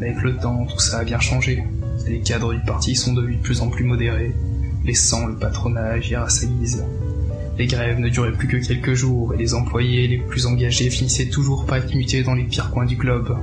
Mais 0.02 0.10
avec 0.10 0.24
le 0.24 0.36
temps, 0.36 0.66
tout 0.66 0.80
ça 0.80 0.98
a 0.98 1.04
bien 1.04 1.20
changé. 1.20 1.64
Les 2.08 2.22
cadres 2.22 2.56
du 2.56 2.60
parti 2.62 2.96
sont 2.96 3.14
devenus 3.14 3.38
de 3.38 3.44
plus 3.44 3.62
en 3.62 3.70
plus 3.70 3.84
modérés, 3.84 4.36
laissant 4.84 5.28
le 5.28 5.36
patronat 5.36 5.92
agir 5.92 6.24
à 6.24 6.30
sa 6.30 6.48
guise. 6.48 6.84
Les 7.60 7.68
grèves 7.68 8.00
ne 8.00 8.10
duraient 8.10 8.32
plus 8.32 8.48
que 8.48 8.58
quelques 8.58 8.96
jours 8.96 9.36
et 9.36 9.38
les 9.38 9.54
employés 9.54 10.08
les 10.08 10.18
plus 10.18 10.48
engagés 10.48 10.90
finissaient 10.90 11.30
toujours 11.30 11.68
par 11.68 11.78
être 11.78 11.94
mutés 11.94 12.24
dans 12.24 12.34
les 12.34 12.46
pires 12.46 12.72
coins 12.72 12.88
du 12.88 12.96
globe. 12.96 13.38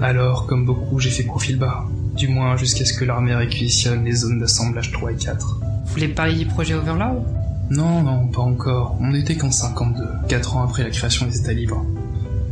Alors, 0.00 0.46
comme 0.46 0.64
beaucoup, 0.64 0.98
j'ai 0.98 1.10
fait 1.10 1.24
profil 1.24 1.58
bas. 1.58 1.84
Du 2.16 2.26
moins 2.28 2.56
jusqu'à 2.56 2.86
ce 2.86 2.94
que 2.94 3.04
l'armée 3.04 3.34
réquisitionne 3.34 4.02
les 4.02 4.12
zones 4.12 4.40
d'assemblage 4.40 4.92
3 4.92 5.12
et 5.12 5.16
4. 5.16 5.60
Vous 5.84 5.92
voulez 5.92 6.08
parler 6.08 6.36
du 6.36 6.46
projet 6.46 6.72
Overlord? 6.72 7.22
Non, 7.68 8.02
non, 8.02 8.28
pas 8.28 8.40
encore. 8.40 8.96
On 8.98 9.10
n'était 9.10 9.36
qu'en 9.36 9.50
52, 9.50 10.02
4 10.28 10.56
ans 10.56 10.62
après 10.62 10.84
la 10.84 10.90
création 10.90 11.26
des 11.26 11.36
États 11.38 11.52
libres. 11.52 11.84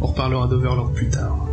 On 0.02 0.08
reparlera 0.08 0.46
d'Overlord 0.46 0.92
plus 0.92 1.08
tard. 1.08 1.46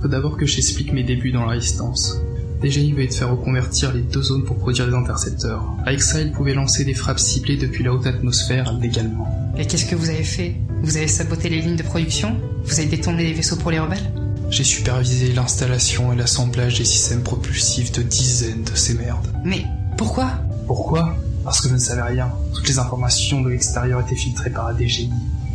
Faut 0.00 0.08
d'abord 0.08 0.36
que 0.36 0.46
j'explique 0.46 0.92
mes 0.92 1.02
débuts 1.02 1.32
dans 1.32 1.44
la 1.44 1.52
résistance. 1.52 2.16
Déjà, 2.60 2.80
il 2.80 2.94
te 2.94 3.14
faire 3.14 3.30
reconvertir 3.30 3.92
les 3.92 4.00
deux 4.00 4.22
zones 4.22 4.44
pour 4.44 4.56
produire 4.56 4.86
des 4.88 4.94
intercepteurs. 4.94 5.64
Avec 5.86 6.02
ça, 6.02 6.20
il 6.20 6.32
pouvait 6.32 6.54
lancer 6.54 6.84
des 6.84 6.94
frappes 6.94 7.18
ciblées 7.18 7.56
depuis 7.56 7.84
la 7.84 7.92
haute 7.92 8.06
atmosphère 8.06 8.72
légalement. 8.74 9.28
Et 9.56 9.66
qu'est-ce 9.66 9.86
que 9.86 9.94
vous 9.94 10.08
avez 10.08 10.24
fait? 10.24 10.56
Vous 10.82 10.96
avez 10.96 11.08
saboté 11.08 11.48
les 11.48 11.60
lignes 11.60 11.76
de 11.76 11.82
production? 11.82 12.36
Vous 12.64 12.78
avez 12.78 12.88
détourné 12.88 13.24
les 13.24 13.32
vaisseaux 13.32 13.56
pour 13.56 13.70
les 13.70 13.78
rebelles? 13.78 14.12
J'ai 14.50 14.64
supervisé 14.64 15.32
l'installation 15.32 16.12
et 16.12 16.16
l'assemblage 16.16 16.78
des 16.78 16.84
systèmes 16.84 17.22
propulsifs 17.22 17.92
de 17.92 18.02
dizaines 18.02 18.64
de 18.64 18.74
ces 18.74 18.94
merdes. 18.94 19.28
Mais 19.44 19.64
pourquoi? 19.96 20.30
Pourquoi? 20.66 21.16
Parce 21.44 21.60
que 21.60 21.68
je 21.68 21.74
ne 21.74 21.78
savais 21.78 22.02
rien. 22.02 22.32
Toutes 22.54 22.68
les 22.68 22.78
informations 22.78 23.40
de 23.40 23.50
l'extérieur 23.50 24.00
étaient 24.00 24.16
filtrées 24.16 24.50
par 24.50 24.72
la 24.72 24.78
DGI. 24.78 25.10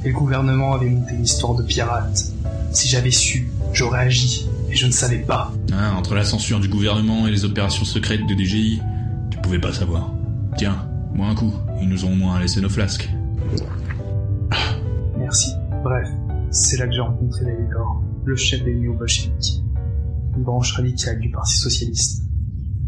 Et 0.06 0.10
le 0.10 0.14
gouvernement 0.14 0.74
avait 0.74 0.90
monté 0.90 1.16
une 1.16 1.24
histoire 1.24 1.56
de 1.56 1.64
pirate. 1.64 2.32
Si 2.72 2.88
j'avais 2.88 3.12
su, 3.12 3.48
j'aurais 3.74 4.02
agi. 4.02 4.48
Et 4.70 4.76
je 4.76 4.86
ne 4.88 4.92
savais 4.92 5.20
pas. 5.20 5.54
Ah, 5.72 5.94
entre 5.96 6.16
la 6.16 6.24
censure 6.24 6.60
du 6.60 6.68
gouvernement 6.68 7.28
et 7.28 7.32
les 7.32 7.46
opérations 7.46 7.86
secrètes 7.86 8.26
de 8.26 8.34
DGI, 8.34 8.82
tu 9.30 9.38
pouvais 9.40 9.60
pas 9.60 9.74
savoir. 9.74 10.14
Tiens, 10.58 10.88
moi 11.14 11.28
un 11.28 11.36
coup, 11.36 11.54
ils 11.82 11.90
nous 11.90 12.06
ont 12.06 12.14
au 12.14 12.16
moins 12.16 12.40
laissé 12.40 12.62
nos 12.62 12.70
flasques. 12.70 13.10
Merci. 15.18 15.52
Bref, 15.84 16.08
c'est 16.50 16.78
là 16.78 16.88
que 16.88 16.94
j'ai 16.94 17.02
rencontré 17.02 17.46
Davidor, 17.46 18.04
le 18.26 18.36
chef 18.36 18.64
des 18.64 18.74
néo-bolcheviks, 18.74 19.64
une 20.38 20.44
branche 20.44 20.74
radicale 20.74 21.20
du 21.20 21.30
Parti 21.30 21.58
Socialiste. 21.58 22.24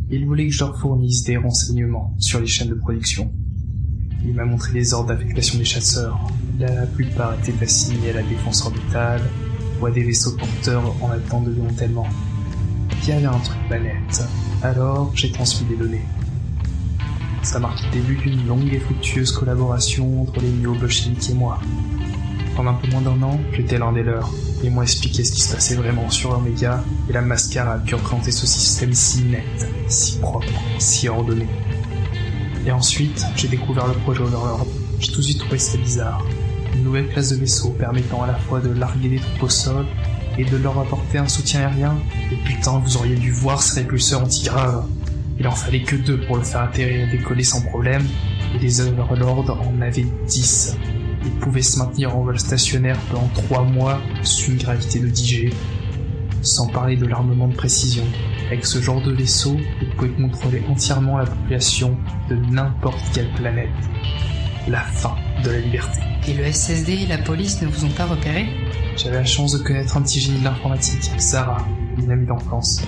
Il 0.09 0.25
voulait 0.25 0.47
que 0.47 0.53
je 0.53 0.63
leur 0.63 0.79
fournisse 0.79 1.23
des 1.23 1.37
renseignements 1.37 2.15
sur 2.19 2.39
les 2.39 2.47
chaînes 2.47 2.69
de 2.69 2.75
production. 2.75 3.33
Il 4.23 4.33
m'a 4.33 4.45
montré 4.45 4.73
les 4.73 4.93
ordres 4.93 5.09
d'affectation 5.09 5.57
des 5.57 5.65
chasseurs. 5.65 6.19
La 6.59 6.85
plupart 6.87 7.35
étaient 7.39 7.63
assignés 7.63 8.11
à 8.11 8.13
la 8.13 8.23
défense 8.23 8.65
orbitale 8.65 9.21
à 9.83 9.91
des 9.91 10.03
vaisseaux 10.03 10.35
porteurs 10.35 10.95
en 11.01 11.11
attente 11.11 11.45
de 11.45 11.51
démantèlement. 11.51 12.07
Il 13.03 13.09
y 13.09 13.11
avait 13.11 13.25
un 13.25 13.39
truc 13.39 13.57
pas 13.69 13.77
net. 13.77 14.23
Alors, 14.63 15.11
j'ai 15.13 15.31
transmis 15.31 15.67
des 15.67 15.75
données. 15.75 16.05
Ça 17.43 17.59
marque 17.59 17.83
le 17.85 17.91
début 17.91 18.15
d'une 18.15 18.47
longue 18.47 18.73
et 18.73 18.79
fructueuse 18.79 19.31
collaboration 19.31 20.23
entre 20.23 20.39
les 20.39 20.49
néo-bolcheviks 20.49 21.29
et 21.29 21.33
moi. 21.35 21.59
Pendant 22.55 22.71
un 22.71 22.73
peu 22.75 22.89
moins 22.89 23.01
d'un 23.01 23.21
an, 23.21 23.39
j'étais 23.53 23.77
l'un 23.77 23.91
des 23.91 24.01
leurs. 24.01 24.31
Ils 24.63 24.71
m'ont 24.71 24.81
expliqué 24.81 25.23
ce 25.23 25.31
qui 25.31 25.41
se 25.41 25.53
passait 25.53 25.75
vraiment 25.75 26.09
sur 26.09 26.31
Omega 26.31 26.83
et 27.07 27.13
la 27.13 27.21
mascarade 27.21 27.85
qui 27.85 27.93
représentait 27.93 28.31
ce 28.31 28.47
système 28.47 28.93
si 28.93 29.23
net, 29.25 29.67
si 29.87 30.17
propre, 30.17 30.47
si 30.79 31.07
ordonné. 31.07 31.47
Et 32.65 32.71
ensuite, 32.71 33.23
j'ai 33.35 33.49
découvert 33.49 33.85
le 33.87 33.93
projet 33.93 34.21
Overlord. 34.21 34.65
J'ai 34.99 35.11
tout 35.11 35.19
de 35.19 35.25
suite 35.25 35.39
trouvé 35.39 35.59
ça 35.59 35.77
bizarre. 35.77 36.25
Une 36.75 36.83
nouvelle 36.83 37.07
classe 37.07 37.29
de 37.29 37.37
vaisseaux 37.37 37.69
permettant 37.71 38.23
à 38.23 38.27
la 38.27 38.35
fois 38.35 38.59
de 38.59 38.69
larguer 38.69 39.07
des 39.07 39.19
troupes 39.19 39.43
au 39.43 39.49
sol 39.49 39.85
et 40.37 40.43
de 40.43 40.57
leur 40.57 40.77
apporter 40.77 41.17
un 41.17 41.27
soutien 41.27 41.61
aérien. 41.61 41.97
Et 42.31 42.35
putain, 42.35 42.79
vous 42.79 42.97
auriez 42.97 43.15
dû 43.15 43.31
voir 43.31 43.61
ces 43.61 43.81
répulseurs 43.81 44.21
antigraves. 44.21 44.85
Il 45.39 45.47
en 45.47 45.51
fallait 45.51 45.83
que 45.83 45.95
deux 45.95 46.19
pour 46.21 46.37
le 46.37 46.43
faire 46.43 46.61
atterrir 46.61 47.07
et 47.07 47.17
décoller 47.17 47.43
sans 47.43 47.61
problème, 47.61 48.05
et 48.53 48.59
les 48.59 48.81
Overlords 48.81 49.49
en 49.51 49.81
avaient 49.81 50.05
dix. 50.27 50.75
Ils 51.23 51.31
pouvaient 51.39 51.61
se 51.61 51.79
maintenir 51.79 52.15
en 52.15 52.23
vol 52.23 52.39
stationnaire 52.39 52.97
pendant 53.09 53.27
trois 53.33 53.63
mois 53.63 53.99
sous 54.23 54.51
une 54.51 54.57
gravité 54.57 54.99
de 54.99 55.07
10 55.07 55.25
G. 55.25 55.49
Sans 56.41 56.67
parler 56.67 56.95
de 56.95 57.07
l'armement 57.07 57.47
de 57.47 57.55
précision. 57.55 58.03
Avec 58.47 58.65
ce 58.65 58.79
genre 58.79 59.01
de 59.01 59.11
vaisseau, 59.11 59.57
ils 59.81 59.89
pouvaient 59.95 60.09
contrôler 60.09 60.61
entièrement 60.69 61.17
la 61.17 61.25
population 61.25 61.97
de 62.29 62.35
n'importe 62.35 63.01
quelle 63.13 63.31
planète. 63.33 63.71
La 64.67 64.81
fin 64.81 65.15
de 65.43 65.51
la 65.51 65.59
liberté. 65.59 65.99
Et 66.27 66.33
le 66.33 66.51
SSD 66.51 66.93
et 66.93 67.05
la 67.05 67.19
police 67.19 67.61
ne 67.61 67.67
vous 67.67 67.85
ont 67.85 67.89
pas 67.91 68.05
repéré 68.05 68.47
J'avais 68.97 69.17
la 69.17 69.25
chance 69.25 69.51
de 69.51 69.59
connaître 69.59 69.95
un 69.95 70.01
petit 70.01 70.19
génie 70.19 70.39
de 70.39 70.43
l'informatique, 70.43 71.11
Sarah, 71.19 71.63
une 71.99 72.11
amie 72.11 72.25
d'enfance. 72.25 72.81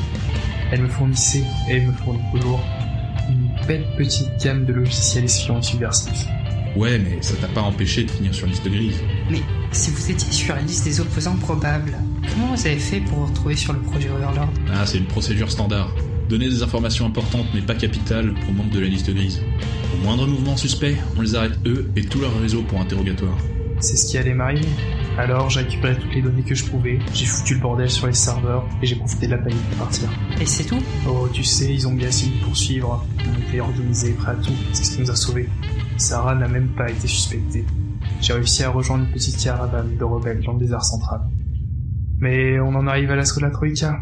Elle 0.72 0.82
me 0.82 0.88
fournissait, 0.88 1.44
et 1.70 1.80
me 1.80 1.92
fournit 1.92 2.20
toujours, 2.34 2.60
une 3.30 3.50
belle 3.68 3.86
petite 3.96 4.30
gamme 4.44 4.66
de 4.66 4.74
logiciels 4.74 5.26
espions 5.26 5.60
et 5.60 5.62
subversifs. 5.62 6.26
Ouais, 6.76 6.98
mais 6.98 7.22
ça 7.22 7.36
t'a 7.36 7.48
pas 7.48 7.62
empêché 7.62 8.04
de 8.06 8.12
finir 8.12 8.34
sur 8.34 8.48
liste 8.48 8.68
grise. 8.68 8.98
Mais 9.30 9.42
si 9.72 9.92
vous 9.92 10.12
étiez 10.12 10.32
sur 10.32 10.56
la 10.56 10.62
liste 10.62 10.84
des 10.84 11.00
opposants 11.00 11.38
probables, 11.38 11.96
comment 12.34 12.56
vous 12.56 12.68
avez 12.68 12.80
fait 12.80 13.02
pour 13.02 13.20
vous 13.20 13.26
retrouver 13.28 13.56
sur 13.56 13.74
le 13.74 13.80
projet 13.80 14.10
Overlord? 14.10 14.50
Ah, 14.74 14.86
c'est 14.86 14.98
une 14.98 15.06
procédure 15.06 15.52
standard. 15.52 15.92
Donner 16.30 16.50
des 16.50 16.62
informations 16.62 17.06
importantes 17.06 17.46
mais 17.54 17.62
pas 17.62 17.76
capitales 17.76 18.34
aux 18.50 18.52
membres 18.52 18.74
de 18.74 18.80
la 18.80 18.88
liste 18.88 19.14
grise. 19.14 19.42
Au 19.94 20.04
moindre 20.04 20.28
mouvement 20.28 20.58
suspect, 20.58 20.98
on 21.16 21.22
les 21.22 21.36
arrête 21.36 21.58
eux 21.66 21.90
et 21.96 22.04
tout 22.04 22.20
leur 22.20 22.38
réseau 22.42 22.64
pour 22.64 22.82
interrogatoire. 22.82 23.38
C'est 23.80 23.96
ce 23.96 24.12
qui 24.12 24.18
allait 24.18 24.34
m'arriver. 24.34 24.68
Alors 25.18 25.50
j'ai 25.50 25.62
récupéré 25.62 25.96
toutes 25.98 26.14
les 26.14 26.22
données 26.22 26.44
que 26.44 26.54
je 26.54 26.66
pouvais, 26.66 27.00
j'ai 27.14 27.26
foutu 27.26 27.56
le 27.56 27.62
bordel 27.62 27.90
sur 27.90 28.08
les 28.08 28.14
serveurs 28.14 28.68
et 28.82 28.86
j'ai 28.86 28.96
profité 28.96 29.28
de 29.28 29.32
la 29.32 29.38
panique 29.38 29.64
pour 29.70 29.86
partir. 29.86 30.10
Et 30.42 30.46
c'est 30.46 30.66
tout? 30.66 30.82
Oh, 31.08 31.30
tu 31.32 31.44
sais, 31.44 31.74
ils 31.74 31.88
ont 31.88 31.94
bien 31.94 32.10
essayé 32.10 32.38
de 32.38 32.44
poursuivre. 32.44 33.06
On 33.20 33.48
était 33.48 33.62
organisés, 33.62 34.14
prêts 34.14 34.32
à 34.32 34.36
tout. 34.36 34.54
C'est 34.74 34.84
ce 34.84 34.96
qui 34.96 35.02
nous 35.02 35.12
a 35.12 35.16
sauvés. 35.16 35.48
Sarah 35.98 36.36
n'a 36.36 36.48
même 36.48 36.70
pas 36.76 36.90
été 36.90 37.08
suspectée. 37.08 37.66
J'ai 38.20 38.34
réussi 38.34 38.64
à 38.64 38.70
rejoindre 38.70 39.06
une 39.06 39.12
petite 39.12 39.42
caravane 39.42 39.96
de 39.98 40.04
rebelles 40.04 40.42
dans 40.44 40.54
le 40.54 40.60
désert 40.60 40.84
central. 40.84 41.22
Mais 42.20 42.60
on 42.60 42.76
en 42.76 42.86
arrive 42.88 43.12
à 43.12 43.16
la 43.16 43.24
Troïka. 43.24 44.00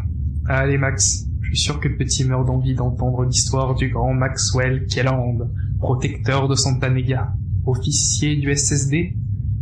Allez 0.48 0.78
Max, 0.78 1.26
je 1.46 1.54
suis 1.54 1.64
sûr 1.64 1.80
que 1.80 1.86
le 1.86 1.96
petit 1.96 2.24
meurt 2.24 2.44
d'envie 2.44 2.74
d'entendre 2.74 3.24
l'histoire 3.24 3.76
du 3.76 3.88
grand 3.88 4.12
Maxwell 4.12 4.86
Kelland, 4.86 5.48
protecteur 5.78 6.48
de 6.48 6.56
Santa 6.56 6.90
Nega, 6.90 7.34
officier 7.64 8.34
du 8.34 8.54
SSD 8.54 9.14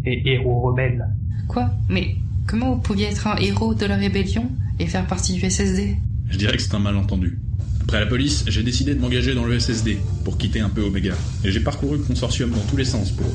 et 0.07 0.33
héros 0.33 0.61
rebelle. 0.63 1.07
Quoi? 1.47 1.71
Mais 1.91 2.17
comment 2.47 2.75
vous 2.75 2.81
pouviez 2.81 3.09
être 3.09 3.27
un 3.27 3.37
héros 3.37 3.75
de 3.75 3.85
la 3.85 3.97
rébellion 3.97 4.51
et 4.79 4.87
faire 4.87 5.07
partie 5.07 5.35
du 5.35 5.41
SSD 5.41 5.97
Je 6.31 6.39
dirais 6.39 6.57
que 6.57 6.63
c'est 6.63 6.75
un 6.75 6.79
malentendu. 6.79 7.39
Après 7.83 8.01
la 8.01 8.07
police, 8.07 8.45
j'ai 8.49 8.63
décidé 8.63 8.95
de 8.95 9.01
m'engager 9.01 9.35
dans 9.35 9.45
le 9.45 9.59
SSD 9.61 9.99
pour 10.25 10.39
quitter 10.39 10.61
un 10.61 10.71
peu 10.71 10.81
Omega. 10.81 11.15
Et 11.45 11.51
j'ai 11.51 11.61
parcouru 11.61 11.99
le 11.99 12.03
consortium 12.03 12.49
dans 12.49 12.65
tous 12.71 12.79
les 12.79 12.87
sens 12.87 13.11
pour. 13.11 13.27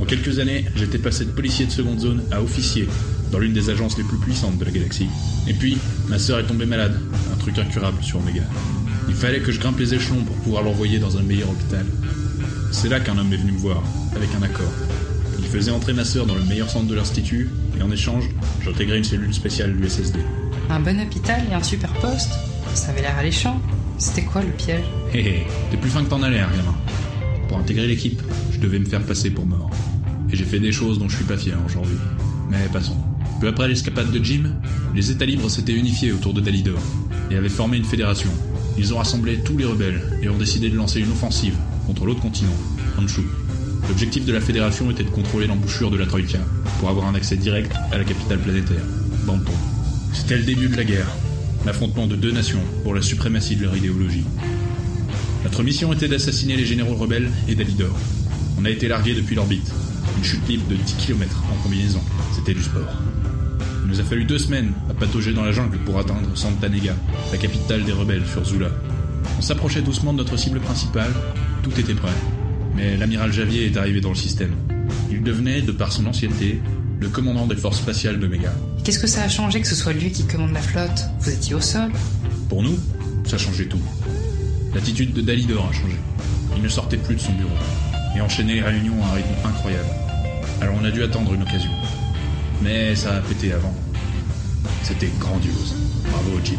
En 0.00 0.04
quelques 0.04 0.38
années, 0.38 0.64
j'étais 0.76 0.98
passé 0.98 1.24
de 1.24 1.30
policier 1.30 1.66
de 1.66 1.72
seconde 1.72 1.98
zone 1.98 2.22
à 2.30 2.40
officier 2.40 2.86
dans 3.30 3.38
l'une 3.38 3.52
des 3.52 3.70
agences 3.70 3.96
les 3.98 4.04
plus 4.04 4.18
puissantes 4.18 4.58
de 4.58 4.64
la 4.64 4.70
galaxie. 4.70 5.08
Et 5.46 5.54
puis, 5.54 5.78
ma 6.08 6.18
sœur 6.18 6.38
est 6.38 6.46
tombée 6.46 6.66
malade, 6.66 6.98
un 7.32 7.36
truc 7.36 7.58
incurable 7.58 8.02
sur 8.02 8.18
Omega. 8.18 8.42
Il 9.08 9.14
fallait 9.14 9.40
que 9.40 9.52
je 9.52 9.60
grimpe 9.60 9.78
les 9.78 9.94
échelons 9.94 10.22
pour 10.22 10.36
pouvoir 10.36 10.62
l'envoyer 10.62 10.98
dans 10.98 11.16
un 11.16 11.22
meilleur 11.22 11.50
hôpital. 11.50 11.86
C'est 12.70 12.88
là 12.88 13.00
qu'un 13.00 13.16
homme 13.18 13.32
est 13.32 13.36
venu 13.38 13.52
me 13.52 13.58
voir, 13.58 13.82
avec 14.14 14.28
un 14.38 14.42
accord. 14.42 14.72
Il 15.38 15.46
faisait 15.46 15.70
entrer 15.70 15.94
ma 15.94 16.04
sœur 16.04 16.26
dans 16.26 16.34
le 16.34 16.44
meilleur 16.44 16.68
centre 16.68 16.86
de 16.86 16.94
l'institut, 16.94 17.48
et 17.78 17.82
en 17.82 17.90
échange, 17.90 18.24
j'intégrais 18.62 18.98
une 18.98 19.04
cellule 19.04 19.32
spéciale 19.32 19.74
du 19.74 19.88
SSD. 19.88 20.18
Un 20.70 20.80
bon 20.80 21.00
hôpital 21.00 21.40
et 21.50 21.54
un 21.54 21.62
super 21.62 21.92
poste 21.94 22.32
Ça 22.74 22.90
avait 22.90 23.00
l'air 23.00 23.16
alléchant. 23.16 23.60
C'était 23.96 24.22
quoi 24.22 24.42
le 24.42 24.50
piège? 24.50 24.84
Hé 25.14 25.20
hé, 25.20 25.46
t'es 25.70 25.76
plus 25.78 25.90
fin 25.90 26.04
que 26.04 26.10
t'en 26.10 26.22
as 26.22 26.28
l'air, 26.28 26.48
gamin. 26.50 26.76
Pour 27.48 27.58
intégrer 27.58 27.86
l'équipe, 27.86 28.20
je 28.52 28.58
devais 28.58 28.78
me 28.78 28.84
faire 28.84 29.02
passer 29.02 29.30
pour 29.30 29.46
mort. 29.46 29.70
Et 30.30 30.36
j'ai 30.36 30.44
fait 30.44 30.60
des 30.60 30.72
choses 30.72 30.98
dont 30.98 31.08
je 31.08 31.16
suis 31.16 31.24
pas 31.24 31.38
fier 31.38 31.56
aujourd'hui. 31.66 31.96
Mais 32.50 32.68
passons. 32.70 32.96
Peu 33.40 33.46
après 33.46 33.68
l'escapade 33.68 34.10
de 34.10 34.22
Jim, 34.22 34.52
les 34.96 35.12
États 35.12 35.24
libres 35.24 35.48
s'étaient 35.48 35.72
unifiés 35.72 36.10
autour 36.12 36.34
de 36.34 36.40
Dalidor 36.40 36.80
et 37.30 37.36
avaient 37.36 37.48
formé 37.48 37.76
une 37.76 37.84
fédération. 37.84 38.30
Ils 38.76 38.92
ont 38.92 38.98
rassemblé 38.98 39.38
tous 39.44 39.56
les 39.56 39.64
rebelles 39.64 40.02
et 40.22 40.28
ont 40.28 40.36
décidé 40.36 40.70
de 40.70 40.76
lancer 40.76 41.00
une 41.00 41.12
offensive 41.12 41.54
contre 41.86 42.04
l'autre 42.04 42.20
continent, 42.20 42.56
Anshu. 42.98 43.22
L'objectif 43.88 44.24
de 44.24 44.32
la 44.32 44.40
fédération 44.40 44.90
était 44.90 45.04
de 45.04 45.10
contrôler 45.10 45.46
l'embouchure 45.46 45.90
de 45.90 45.96
la 45.96 46.06
Troïka 46.06 46.38
pour 46.80 46.88
avoir 46.88 47.06
un 47.06 47.14
accès 47.14 47.36
direct 47.36 47.72
à 47.92 47.98
la 47.98 48.04
capitale 48.04 48.38
planétaire, 48.38 48.82
Banton. 49.24 49.52
C'était 50.12 50.38
le 50.38 50.44
début 50.44 50.68
de 50.68 50.76
la 50.76 50.84
guerre, 50.84 51.08
l'affrontement 51.64 52.08
de 52.08 52.16
deux 52.16 52.32
nations 52.32 52.62
pour 52.82 52.94
la 52.94 53.02
suprématie 53.02 53.54
de 53.54 53.62
leur 53.62 53.76
idéologie. 53.76 54.24
Notre 55.44 55.62
mission 55.62 55.92
était 55.92 56.08
d'assassiner 56.08 56.56
les 56.56 56.66
généraux 56.66 56.96
rebelles 56.96 57.30
et 57.48 57.54
Dalidor. 57.54 57.96
On 58.60 58.64
a 58.64 58.70
été 58.70 58.88
largué 58.88 59.14
depuis 59.14 59.36
l'orbite, 59.36 59.72
une 60.18 60.24
chute 60.24 60.46
libre 60.48 60.68
de 60.68 60.74
10 60.74 60.94
km 60.94 61.44
en 61.52 61.62
combinaison, 61.62 62.00
c'était 62.34 62.54
du 62.54 62.62
sport. 62.62 62.88
Il 63.88 63.94
nous 63.94 64.00
a 64.00 64.04
fallu 64.04 64.24
deux 64.24 64.36
semaines 64.36 64.72
à 64.90 64.92
patauger 64.92 65.32
dans 65.32 65.46
la 65.46 65.50
jungle 65.50 65.78
pour 65.78 65.98
atteindre 65.98 66.28
Santa 66.34 66.68
Nega, 66.68 66.94
la 67.32 67.38
capitale 67.38 67.84
des 67.84 67.92
rebelles 67.92 68.26
sur 68.26 68.44
Zula. 68.44 68.68
On 69.38 69.40
s'approchait 69.40 69.80
doucement 69.80 70.12
de 70.12 70.18
notre 70.18 70.36
cible 70.36 70.60
principale, 70.60 71.10
tout 71.62 71.70
était 71.80 71.94
prêt. 71.94 72.12
Mais 72.76 72.98
l'amiral 72.98 73.32
Javier 73.32 73.64
est 73.64 73.78
arrivé 73.78 74.02
dans 74.02 74.10
le 74.10 74.14
système. 74.14 74.54
Il 75.10 75.22
devenait, 75.22 75.62
de 75.62 75.72
par 75.72 75.90
son 75.90 76.04
ancienneté, 76.04 76.60
le 77.00 77.08
commandant 77.08 77.46
des 77.46 77.56
forces 77.56 77.78
spatiales 77.78 78.20
d'Omega. 78.20 78.52
Qu'est-ce 78.84 78.98
que 78.98 79.06
ça 79.06 79.22
a 79.22 79.28
changé 79.30 79.62
que 79.62 79.66
ce 79.66 79.74
soit 79.74 79.94
lui 79.94 80.12
qui 80.12 80.26
commande 80.26 80.52
la 80.52 80.60
flotte? 80.60 81.06
Vous 81.20 81.30
étiez 81.30 81.54
au 81.54 81.62
sol? 81.62 81.90
Pour 82.50 82.62
nous, 82.62 82.78
ça 83.24 83.38
changeait 83.38 83.68
tout. 83.68 83.80
L'attitude 84.74 85.14
de 85.14 85.22
Dalidor 85.22 85.66
a 85.66 85.72
changé. 85.72 85.96
Il 86.54 86.62
ne 86.62 86.68
sortait 86.68 86.98
plus 86.98 87.14
de 87.14 87.20
son 87.20 87.32
bureau. 87.32 87.56
et 88.14 88.20
enchaîner 88.20 88.56
les 88.56 88.62
réunions 88.62 89.02
à 89.02 89.12
un 89.12 89.14
rythme 89.14 89.46
incroyable. 89.46 89.88
Alors 90.60 90.74
on 90.78 90.84
a 90.84 90.90
dû 90.90 91.02
attendre 91.02 91.32
une 91.32 91.42
occasion. 91.42 91.70
Mais 92.62 92.94
ça 92.94 93.16
a 93.16 93.20
pété 93.20 93.52
avant. 93.52 93.74
C'était 94.82 95.10
grandiose. 95.18 95.74
Bravo 96.10 96.40
Jim. 96.44 96.58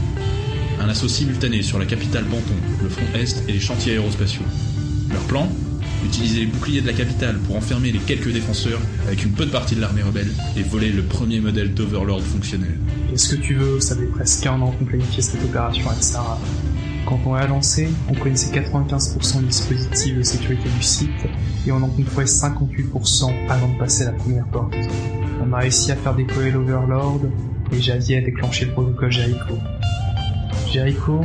Un 0.79 0.88
assaut 0.88 1.07
simultané 1.07 1.62
sur 1.62 1.77
la 1.79 1.85
capitale 1.85 2.23
Banton, 2.23 2.55
le 2.81 2.89
front 2.89 3.05
Est 3.13 3.43
et 3.49 3.53
les 3.53 3.59
chantiers 3.59 3.93
aérospatiaux. 3.93 4.45
Leur 5.12 5.21
plan 5.23 5.49
Utiliser 6.05 6.39
les 6.41 6.45
boucliers 6.45 6.81
de 6.81 6.88
la 6.88 6.93
capitale 6.93 7.38
pour 7.39 7.57
enfermer 7.57 7.91
les 7.91 7.99
quelques 7.99 8.31
défenseurs 8.31 8.79
avec 9.05 9.23
une 9.25 9.31
bonne 9.31 9.49
partie 9.49 9.75
de 9.75 9.81
l'armée 9.81 10.01
rebelle 10.01 10.31
et 10.55 10.63
voler 10.63 10.91
le 10.91 11.03
premier 11.03 11.41
modèle 11.41 11.73
d'Overlord 11.73 12.21
fonctionnel. 12.21 12.79
Et 13.13 13.17
ce 13.17 13.35
que 13.35 13.41
tu 13.41 13.55
veux, 13.55 13.81
ça 13.81 13.95
fait 13.97 14.05
presque 14.05 14.45
un 14.45 14.62
an 14.62 14.71
qu'on 14.71 14.85
planifiait 14.85 15.21
cette 15.21 15.43
opération 15.43 15.89
avec 15.89 16.01
Sarah. 16.01 16.39
Quand 17.05 17.19
on 17.25 17.33
l'a 17.33 17.47
lancé, 17.47 17.89
on 18.07 18.13
connaissait 18.13 18.57
95% 18.57 19.39
du 19.39 19.47
dispositif 19.47 20.15
de 20.15 20.21
sécurité 20.21 20.69
du 20.69 20.83
site 20.83 21.09
et 21.67 21.71
on 21.71 21.81
en 21.81 21.89
contrôlait 21.89 22.25
58% 22.25 23.49
avant 23.49 23.73
de 23.73 23.77
passer 23.77 24.05
la 24.05 24.12
première 24.12 24.45
porte. 24.45 24.75
On 25.41 25.54
a 25.54 25.60
réussi 25.60 25.91
à 25.91 25.95
faire 25.95 26.15
décoller 26.15 26.52
l'Overlord 26.52 27.21
et 27.71 27.80
Javier 27.80 28.17
a 28.17 28.21
déclenché 28.21 28.65
le 28.65 28.71
protocole 28.71 29.12
Jericho. 29.12 29.58
Jericho, 30.71 31.21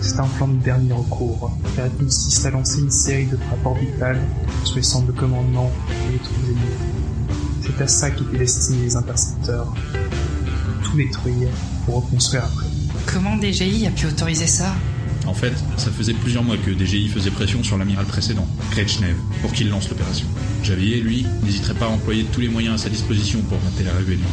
c'est 0.00 0.18
un 0.20 0.26
plan 0.26 0.48
de 0.48 0.56
dernier 0.62 0.92
recours, 0.92 1.50
il 1.76 2.04
consiste 2.04 2.46
à 2.46 2.50
lancer 2.50 2.80
une 2.80 2.90
série 2.90 3.26
de 3.26 3.36
frappes 3.36 3.66
orbitales 3.66 4.20
sur 4.64 4.76
les 4.76 4.82
centres 4.82 5.06
de 5.06 5.12
commandement 5.12 5.70
et 6.08 6.12
les 6.12 6.18
troupes 6.18 6.44
ennemies. 6.44 7.28
C'est 7.62 7.82
à 7.82 7.88
ça 7.88 8.10
qu'étaient 8.10 8.38
destinés 8.38 8.84
les 8.84 8.96
intercepteurs. 8.96 9.74
Tout 10.84 10.96
détruire 10.96 11.48
pour 11.84 11.96
reconstruire 11.96 12.44
après. 12.44 12.66
Comment 13.12 13.36
DGI 13.36 13.86
a 13.86 13.90
pu 13.90 14.06
autoriser 14.06 14.46
ça? 14.46 14.74
En 15.28 15.34
fait, 15.34 15.52
ça 15.76 15.90
faisait 15.90 16.14
plusieurs 16.14 16.42
mois 16.42 16.56
que 16.56 16.70
DGI 16.70 17.08
faisait 17.08 17.30
pression 17.30 17.62
sur 17.62 17.76
l'amiral 17.76 18.06
précédent, 18.06 18.48
Kretschnev, 18.70 19.14
pour 19.42 19.52
qu'il 19.52 19.68
lance 19.68 19.90
l'opération. 19.90 20.26
Javier, 20.64 21.02
lui, 21.02 21.26
n'hésiterait 21.44 21.74
pas 21.74 21.84
à 21.84 21.90
employer 21.90 22.24
tous 22.32 22.40
les 22.40 22.48
moyens 22.48 22.76
à 22.76 22.84
sa 22.84 22.88
disposition 22.88 23.40
pour 23.42 23.60
mater 23.60 23.84
la 23.84 23.92
rébellion. 23.92 24.26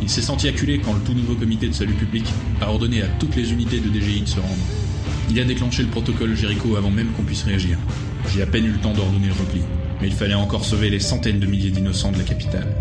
Il 0.00 0.08
s'est 0.08 0.22
senti 0.22 0.46
acculé 0.46 0.78
quand 0.78 0.92
le 0.94 1.00
tout 1.00 1.14
nouveau 1.14 1.34
comité 1.34 1.66
de 1.66 1.74
salut 1.74 1.94
public 1.94 2.24
a 2.60 2.70
ordonné 2.70 3.02
à 3.02 3.08
toutes 3.18 3.34
les 3.34 3.52
unités 3.52 3.80
de 3.80 3.88
DGI 3.88 4.20
de 4.20 4.28
se 4.28 4.38
rendre. 4.38 4.54
Il 5.30 5.40
a 5.40 5.44
déclenché 5.44 5.82
le 5.82 5.88
protocole 5.88 6.36
Jericho 6.36 6.76
avant 6.76 6.90
même 6.90 7.10
qu'on 7.16 7.24
puisse 7.24 7.42
réagir. 7.42 7.76
J'ai 8.32 8.42
à 8.42 8.46
peine 8.46 8.66
eu 8.66 8.70
le 8.70 8.78
temps 8.78 8.94
d'ordonner 8.94 9.26
le 9.26 9.32
repli, 9.32 9.62
mais 10.00 10.06
il 10.06 10.14
fallait 10.14 10.34
encore 10.34 10.64
sauver 10.64 10.90
les 10.90 11.00
centaines 11.00 11.40
de 11.40 11.46
milliers 11.46 11.70
d'innocents 11.70 12.12
de 12.12 12.18
la 12.18 12.24
capitale. 12.24 12.72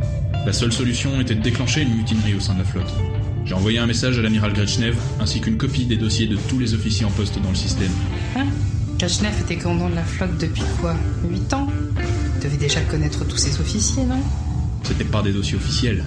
La 0.45 0.53
seule 0.53 0.71
solution 0.71 1.19
était 1.19 1.33
de 1.33 1.41
déclencher 1.41 1.81
une 1.81 1.95
mutinerie 1.95 2.35
au 2.35 2.39
sein 2.39 2.53
de 2.53 2.59
la 2.59 2.65
flotte. 2.65 2.93
J'ai 3.45 3.53
envoyé 3.53 3.77
un 3.77 3.85
message 3.85 4.17
à 4.17 4.23
l'amiral 4.23 4.53
Grechnev 4.53 4.95
ainsi 5.19 5.39
qu'une 5.39 5.57
copie 5.57 5.85
des 5.85 5.97
dossiers 5.97 6.25
de 6.25 6.35
tous 6.35 6.57
les 6.57 6.73
officiers 6.73 7.05
en 7.05 7.11
poste 7.11 7.39
dans 7.41 7.49
le 7.49 7.55
système. 7.55 7.91
Hein 8.35 8.47
Kachnev 8.97 9.39
était 9.41 9.57
commandant 9.57 9.89
de 9.89 9.95
la 9.95 10.03
flotte 10.03 10.37
depuis 10.39 10.63
quoi? 10.81 10.95
8 11.29 11.53
ans? 11.53 11.67
Il 12.37 12.43
devait 12.43 12.57
déjà 12.57 12.81
connaître 12.81 13.23
tous 13.27 13.37
ses 13.37 13.59
officiers, 13.59 14.03
non? 14.03 14.19
C'était 14.83 15.03
pas 15.03 15.21
des 15.21 15.31
dossiers 15.31 15.57
officiels. 15.57 16.05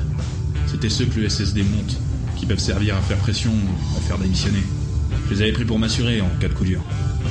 C'était 0.67 0.89
ceux 0.89 1.05
que 1.05 1.21
le 1.21 1.29
SSD 1.29 1.63
monte, 1.63 1.99
qui 2.37 2.47
peuvent 2.47 2.59
servir 2.59 2.97
à 2.97 3.01
faire 3.01 3.19
pression 3.19 3.51
ou 3.53 3.99
à 3.99 4.01
faire 4.01 4.19
démissionner. 4.19 4.63
Je 5.29 5.35
les 5.35 5.43
avais 5.43 5.53
pris 5.53 5.65
pour 5.65 5.79
m'assurer 5.79 6.21
en 6.21 6.29
cas 6.41 6.49
de 6.49 6.55
coup 6.55 6.65
dur. 6.65 6.81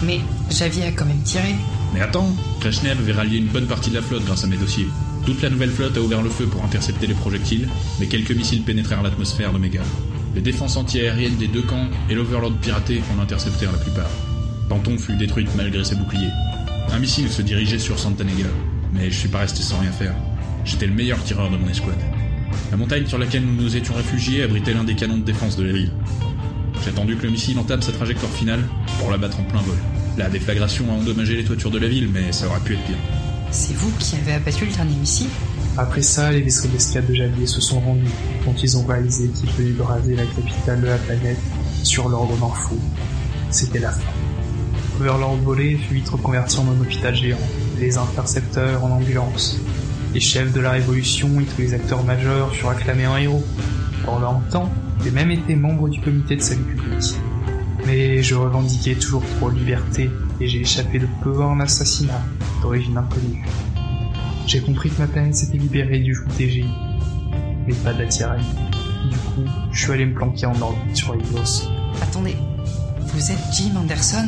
Mais 0.03 0.19
Javier 0.49 0.83
a 0.85 0.91
quand 0.91 1.05
même 1.05 1.23
tiré. 1.23 1.55
Mais 1.93 2.01
attends, 2.01 2.33
Kreshnev 2.61 2.99
avait 2.99 3.13
rallié 3.13 3.39
une 3.39 3.47
bonne 3.47 3.67
partie 3.67 3.89
de 3.89 3.95
la 3.95 4.01
flotte 4.01 4.23
grâce 4.25 4.43
à 4.43 4.47
mes 4.47 4.57
dossiers. 4.57 4.87
Toute 5.27 5.41
la 5.41 5.49
nouvelle 5.49 5.71
flotte 5.71 5.97
a 5.97 6.01
ouvert 6.01 6.21
le 6.21 6.29
feu 6.29 6.45
pour 6.45 6.63
intercepter 6.63 7.05
les 7.05 7.13
projectiles, 7.13 7.67
mais 7.99 8.05
quelques 8.05 8.31
missiles 8.31 8.61
pénétrèrent 8.61 9.03
l'atmosphère 9.03 9.51
d'Omega. 9.51 9.81
Les 10.33 10.39
défenses 10.39 10.77
antiaériennes 10.77 11.35
des 11.35 11.49
deux 11.49 11.63
camps 11.63 11.89
et 12.09 12.15
l'Overlord 12.15 12.53
piraté 12.53 13.01
en 13.13 13.21
interceptèrent 13.21 13.73
la 13.73 13.77
plupart. 13.77 14.09
Danton 14.69 14.97
fut 14.97 15.17
détruite 15.17 15.49
malgré 15.57 15.83
ses 15.83 15.95
boucliers. 15.95 16.31
Un 16.93 16.99
missile 16.99 17.29
se 17.29 17.41
dirigeait 17.41 17.77
sur 17.77 17.99
Santanega, 17.99 18.47
mais 18.93 19.11
je 19.11 19.19
suis 19.19 19.27
pas 19.27 19.39
resté 19.39 19.63
sans 19.63 19.79
rien 19.79 19.91
faire. 19.91 20.15
J'étais 20.63 20.87
le 20.87 20.93
meilleur 20.93 21.21
tireur 21.21 21.51
de 21.51 21.57
mon 21.57 21.67
escouade. 21.67 21.99
La 22.71 22.77
montagne 22.77 23.05
sur 23.05 23.17
laquelle 23.17 23.43
nous 23.43 23.61
nous 23.61 23.75
étions 23.75 23.95
réfugiés 23.95 24.43
abritait 24.43 24.73
l'un 24.73 24.85
des 24.85 24.95
canons 24.95 25.17
de 25.17 25.25
défense 25.25 25.57
de 25.57 25.65
la 25.65 25.73
ville. 25.73 25.91
J'ai 26.85 26.91
attendu 26.91 27.17
que 27.17 27.23
le 27.23 27.31
missile 27.31 27.59
entame 27.59 27.81
sa 27.81 27.91
trajectoire 27.91 28.31
finale 28.31 28.63
pour 28.97 29.11
l'abattre 29.11 29.41
en 29.41 29.43
plein 29.43 29.59
vol. 29.59 29.75
La 30.17 30.29
déflagration 30.29 30.85
a 30.89 30.95
endommagé 30.95 31.35
les 31.35 31.43
toitures 31.43 31.71
de 31.71 31.79
la 31.79 31.89
ville, 31.89 32.07
mais 32.13 32.31
ça 32.31 32.47
aurait 32.47 32.61
pu 32.61 32.75
être 32.75 32.85
pire. 32.85 32.95
C'est 33.51 33.73
vous 33.73 33.91
qui 33.97 34.15
avez 34.17 34.33
abattu 34.33 34.65
le 34.65 34.71
dernier 34.71 34.95
missile 34.95 35.29
Après 35.77 36.01
ça, 36.01 36.31
les 36.31 36.41
vaisseaux 36.41 36.67
d'escadre 36.67 37.07
de 37.07 37.13
Javier 37.13 37.47
se 37.47 37.61
sont 37.61 37.79
rendus 37.79 38.11
quand 38.43 38.61
ils 38.61 38.77
ont 38.77 38.85
réalisé 38.85 39.29
qu'ils 39.29 39.49
pouvaient 39.49 39.71
braser 39.71 40.15
la 40.15 40.25
capitale 40.25 40.81
de 40.81 40.87
la 40.87 40.97
planète 40.97 41.39
sur 41.83 42.09
l'ordre 42.09 42.35
d'un 42.37 42.53
fou. 42.53 42.77
C'était 43.49 43.79
la 43.79 43.91
fin. 43.91 44.11
Overlord 44.99 45.37
volé 45.37 45.77
fut 45.77 45.95
vite 45.95 46.09
reconverti 46.09 46.59
en 46.59 46.65
un 46.67 46.81
hôpital 46.81 47.15
géant, 47.15 47.37
les 47.79 47.97
intercepteurs 47.97 48.83
en 48.83 48.91
ambulance. 48.91 49.59
Les 50.13 50.19
chefs 50.19 50.51
de 50.51 50.59
la 50.59 50.71
révolution 50.71 51.39
et 51.39 51.43
tous 51.43 51.61
les 51.61 51.73
acteurs 51.73 52.03
majeurs 52.03 52.53
furent 52.53 52.71
acclamés 52.71 53.07
en 53.07 53.17
héros. 53.17 53.43
Pendant 54.05 54.33
longtemps, 54.33 54.71
j'ai 55.03 55.11
même 55.11 55.31
été 55.31 55.55
membre 55.55 55.87
du 55.87 56.01
comité 56.01 56.35
de 56.35 56.41
salut 56.41 56.63
public. 56.63 57.15
Mais 57.85 58.21
je 58.21 58.35
revendiquais 58.35 58.95
toujours 58.95 59.23
trop 59.37 59.49
liberté 59.49 60.09
et 60.41 60.47
j'ai 60.47 60.61
échappé 60.61 60.99
de 60.99 61.07
peu 61.23 61.41
à 61.41 61.45
un 61.45 61.59
assassinat 61.59 62.21
d'origine 62.61 62.97
inconnue. 62.97 63.45
J'ai 64.45 64.61
compris 64.61 64.89
que 64.89 64.99
ma 64.99 65.07
planète 65.07 65.35
s'était 65.35 65.57
libérée 65.57 65.99
du 65.99 66.13
joug 66.13 66.27
TGI, 66.37 66.65
mais 67.67 67.73
pas 67.73 67.93
de 67.93 68.03
la 68.03 68.07
tyrannie. 68.07 68.45
Du 69.09 69.17
coup, 69.17 69.49
je 69.71 69.83
suis 69.83 69.91
allé 69.91 70.05
me 70.05 70.13
planquer 70.13 70.45
en 70.45 70.61
orbite 70.61 70.95
sur 70.95 71.13
Evos. 71.13 71.69
Attendez, 72.01 72.35
vous 73.13 73.31
êtes 73.31 73.53
Jim 73.53 73.75
Anderson? 73.77 74.27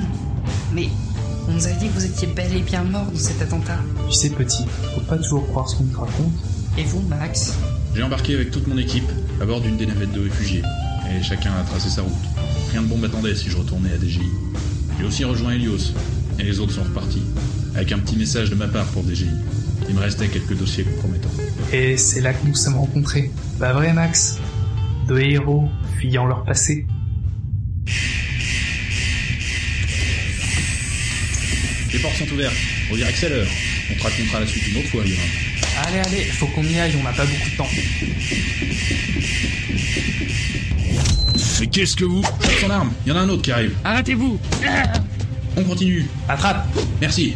Mais 0.73 0.89
on 1.47 1.53
nous 1.53 1.67
a 1.67 1.71
dit 1.71 1.87
que 1.87 1.93
vous 1.93 2.05
étiez 2.05 2.27
bel 2.27 2.55
et 2.55 2.61
bien 2.61 2.83
mort 2.83 3.05
dans 3.05 3.17
cet 3.17 3.41
attentat. 3.41 3.79
Tu 4.07 4.13
sais 4.13 4.29
petit, 4.29 4.65
faut 4.93 5.01
pas 5.01 5.17
toujours 5.17 5.47
croire 5.47 5.67
ce 5.67 5.77
qu'on 5.77 5.85
te 5.85 5.97
raconte. 5.97 6.33
Et 6.77 6.83
vous, 6.83 7.01
Max? 7.01 7.57
J'ai 7.95 8.03
embarqué 8.03 8.35
avec 8.35 8.51
toute 8.51 8.67
mon 8.67 8.77
équipe 8.77 9.09
à 9.41 9.45
bord 9.45 9.61
d'une 9.61 9.77
des 9.77 9.85
navettes 9.85 10.11
de 10.11 10.21
réfugiés, 10.21 10.61
et 11.09 11.23
chacun 11.23 11.51
a 11.53 11.63
tracé 11.63 11.89
sa 11.89 12.03
route. 12.03 12.13
Rien 12.71 12.83
de 12.83 12.87
bon 12.87 12.97
m'attendait 12.97 13.35
si 13.35 13.49
je 13.49 13.57
retournais 13.57 13.91
à 13.91 13.97
DGI. 13.97 14.21
J'ai 14.99 15.05
aussi 15.05 15.23
rejoint 15.23 15.53
Helios, 15.53 15.93
et 16.37 16.43
les 16.43 16.59
autres 16.59 16.73
sont 16.73 16.83
repartis, 16.83 17.23
avec 17.75 17.91
un 17.91 17.99
petit 17.99 18.15
message 18.15 18.49
de 18.49 18.55
ma 18.55 18.67
part 18.67 18.85
pour 18.87 19.03
DGI. 19.03 19.29
Il 19.87 19.95
me 19.95 19.99
restait 20.01 20.27
quelques 20.27 20.55
dossiers 20.57 20.83
compromettants. 20.83 21.29
Et 21.73 21.97
c'est 21.97 22.21
là 22.21 22.33
que 22.33 22.45
nous 22.45 22.55
sommes 22.55 22.75
rencontrés. 22.75 23.31
Pas 23.59 23.73
vrai, 23.73 23.93
Max 23.93 24.37
Deux 25.07 25.19
héros 25.19 25.69
fuyant 25.97 26.25
leur 26.25 26.43
passé. 26.43 26.85
Les 31.91 31.99
portes 31.99 32.15
sont 32.17 32.31
ouvertes. 32.31 32.55
On 32.91 32.95
dirait 32.95 33.11
que 33.11 33.17
c'est 33.17 33.29
l'heure. 33.29 33.47
On 33.91 33.95
te 33.95 34.03
racontera 34.03 34.39
la 34.41 34.47
suite 34.47 34.67
une 34.67 34.77
autre 34.77 34.89
fois, 34.89 35.01
Yorin. 35.03 35.21
Allez, 35.87 35.99
allez, 35.99 36.23
faut 36.25 36.47
qu'on 36.47 36.63
y 36.63 36.79
aille, 36.79 36.93
on 36.99 37.03
n'a 37.03 37.13
pas 37.13 37.25
beaucoup 37.25 37.49
de 37.49 37.57
temps. 37.57 37.67
Mais 41.59 41.67
qu'est-ce 41.67 41.95
que 41.95 42.05
vous 42.05 42.23
son 42.61 42.69
arme 42.69 42.91
Il 43.05 43.09
y 43.09 43.11
en 43.11 43.15
a 43.15 43.21
un 43.21 43.29
autre 43.29 43.41
qui 43.41 43.51
arrive. 43.51 43.73
Arrêtez-vous 43.83 44.39
On 45.57 45.63
continue. 45.63 46.05
Attrape 46.27 46.67
Merci. 47.01 47.35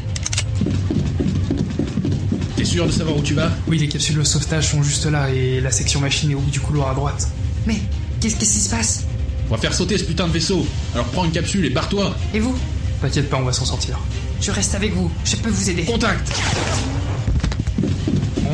T'es 2.56 2.66
sûr 2.66 2.86
de 2.86 2.92
savoir 2.92 3.18
où 3.18 3.22
tu 3.22 3.34
vas? 3.34 3.52
Oui, 3.68 3.78
les 3.78 3.88
capsules 3.88 4.16
de 4.18 4.24
sauvetage 4.24 4.70
sont 4.70 4.84
juste 4.84 5.06
là 5.06 5.30
et 5.30 5.60
la 5.60 5.72
section 5.72 6.00
machine 6.00 6.32
est 6.32 6.36
au 6.36 6.40
bout 6.40 6.52
du 6.52 6.60
couloir 6.60 6.90
à 6.92 6.94
droite. 6.96 7.28
Mais 7.66 7.78
qu'est-ce 8.22 8.36
qu'est-ce 8.36 8.54
qui 8.54 8.60
se 8.60 8.70
passe? 8.70 9.04
On 9.50 9.56
va 9.56 9.58
faire 9.62 9.74
sauter 9.74 9.98
ce 9.98 10.04
putain 10.04 10.28
de 10.28 10.34
vaisseau. 10.34 10.66
Alors 10.94 11.06
prends 11.08 11.26
une 11.26 11.32
capsule 11.32 11.66
et 11.66 11.70
barre-toi. 11.70 12.16
Et 12.34 12.40
vous? 12.40 12.56
T'inquiète 13.02 13.30
pas, 13.30 13.38
on 13.38 13.44
va 13.44 13.52
s'en 13.54 13.66
sortir. 13.66 14.00
Je 14.42 14.52
reste 14.52 14.76
avec 14.76 14.94
vous, 14.94 15.12
je 15.26 15.36
peux 15.36 15.50
vous 15.50 15.70
aider. 15.70 15.84
Contact 15.84 16.32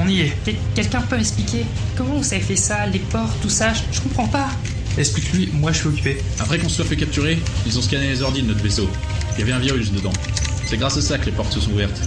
On 0.02 0.08
y 0.08 0.22
est. 0.22 0.34
Quel- 0.46 0.56
Quelqu'un 0.76 1.02
peut 1.02 1.18
m'expliquer 1.18 1.66
comment 1.98 2.16
vous 2.18 2.34
avez 2.34 2.42
fait 2.42 2.56
ça, 2.56 2.86
les 2.88 3.00
portes, 3.00 3.40
tout 3.42 3.50
ça? 3.50 3.74
Je, 3.74 3.82
je 3.92 4.02
comprends 4.02 4.28
pas. 4.28 4.50
Explique-lui, 4.98 5.50
moi 5.54 5.72
je 5.72 5.80
suis 5.80 5.88
occupé. 5.88 6.18
Après 6.40 6.58
qu'on 6.58 6.70
se 6.70 6.78
soit 6.78 6.86
fait 6.86 6.96
capturer, 6.96 7.38
ils 7.68 7.78
ont 7.78 7.82
scanné 7.82 8.08
les 8.10 8.22
ordi 8.24 8.42
de 8.42 8.48
notre 8.48 8.62
vaisseau. 8.64 8.90
Il 9.36 9.40
y 9.40 9.44
avait 9.44 9.52
un 9.54 9.60
virus 9.60 9.92
dedans. 9.92 10.12
C'est 10.70 10.78
grâce 10.78 10.98
à 10.98 11.02
ça 11.02 11.18
que 11.18 11.26
les 11.26 11.32
portes 11.32 11.52
se 11.52 11.60
sont 11.60 11.72
ouvertes. 11.72 12.00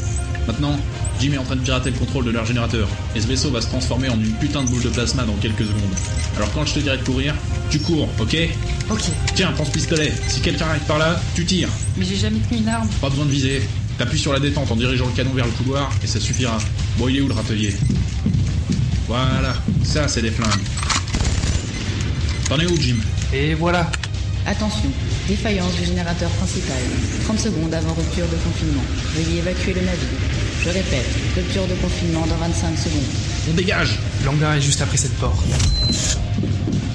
Maintenant, 0.46 0.76
Jim 1.20 1.32
est 1.32 1.38
en 1.38 1.42
train 1.42 1.56
de 1.56 1.62
pirater 1.62 1.90
le 1.90 1.98
contrôle 1.98 2.24
de 2.24 2.30
leur 2.30 2.46
générateur, 2.46 2.88
et 3.16 3.20
ce 3.20 3.26
vaisseau 3.26 3.50
va 3.50 3.60
se 3.60 3.66
transformer 3.66 4.08
en 4.08 4.14
une 4.14 4.30
putain 4.34 4.62
de 4.62 4.68
boule 4.68 4.82
de 4.82 4.88
plasma 4.88 5.24
dans 5.24 5.34
quelques 5.34 5.64
secondes. 5.64 5.90
Alors 6.36 6.48
quand 6.52 6.64
je 6.64 6.74
te 6.74 6.78
dirai 6.78 6.96
de 6.96 7.02
courir, 7.02 7.34
tu 7.70 7.80
cours, 7.80 8.08
ok 8.20 8.36
Ok, 8.88 9.02
Tiens, 9.34 9.50
prends 9.56 9.64
ce 9.64 9.72
pistolet. 9.72 10.12
Si 10.28 10.40
quelqu'un 10.42 10.66
arrive 10.68 10.82
par 10.82 10.98
là, 10.98 11.20
tu 11.34 11.44
tires. 11.44 11.70
mais 11.96 12.04
j'ai 12.04 12.14
jamais 12.14 12.38
tenu 12.38 12.60
une 12.60 12.68
arme. 12.68 12.86
Pas 13.00 13.10
besoin 13.10 13.24
de 13.24 13.32
viser. 13.32 13.62
T'appuies 13.98 14.18
sur 14.20 14.32
la 14.32 14.38
détente 14.38 14.70
en 14.70 14.76
dirigeant 14.76 15.06
le 15.06 15.12
canon 15.12 15.32
vers 15.32 15.46
le 15.46 15.50
couloir, 15.50 15.90
et 16.04 16.06
ça 16.06 16.20
suffira. 16.20 16.56
Bon, 16.98 17.08
il 17.08 17.16
est 17.16 17.20
où 17.20 17.26
le 17.26 17.34
râtelier 17.34 17.74
Voilà, 19.08 19.54
ça 19.82 20.06
c'est 20.06 20.22
des 20.22 20.30
flingues. 20.30 20.50
T'en 22.48 22.60
es 22.60 22.66
où, 22.66 22.76
Jim? 22.80 22.96
Et 23.32 23.54
voilà. 23.54 23.90
Attention, 24.46 24.90
défaillance 25.28 25.74
du 25.76 25.84
générateur 25.84 26.30
principal. 26.30 26.76
30 27.24 27.38
secondes 27.38 27.74
avant 27.74 27.94
rupture 27.94 28.26
de 28.26 28.36
confinement. 28.36 28.82
Veuillez 29.14 29.38
évacuer 29.38 29.74
le 29.74 29.80
navire. 29.82 30.08
Je 30.64 30.68
répète, 30.68 31.06
rupture 31.36 31.66
de 31.66 31.74
confinement 31.74 32.26
dans 32.26 32.36
25 32.36 32.78
secondes. 32.78 33.02
On 33.50 33.54
dégage 33.54 33.98
L'hangar 34.24 34.54
est 34.54 34.60
juste 34.60 34.80
après 34.82 34.96
cette 34.96 35.14
porte. 35.14 35.44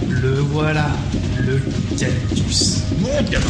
Le 0.09 0.35
voilà, 0.39 0.87
le 1.39 1.61
Galactus. 1.97 2.79
Monte, 2.99 3.29
gamin 3.29 3.45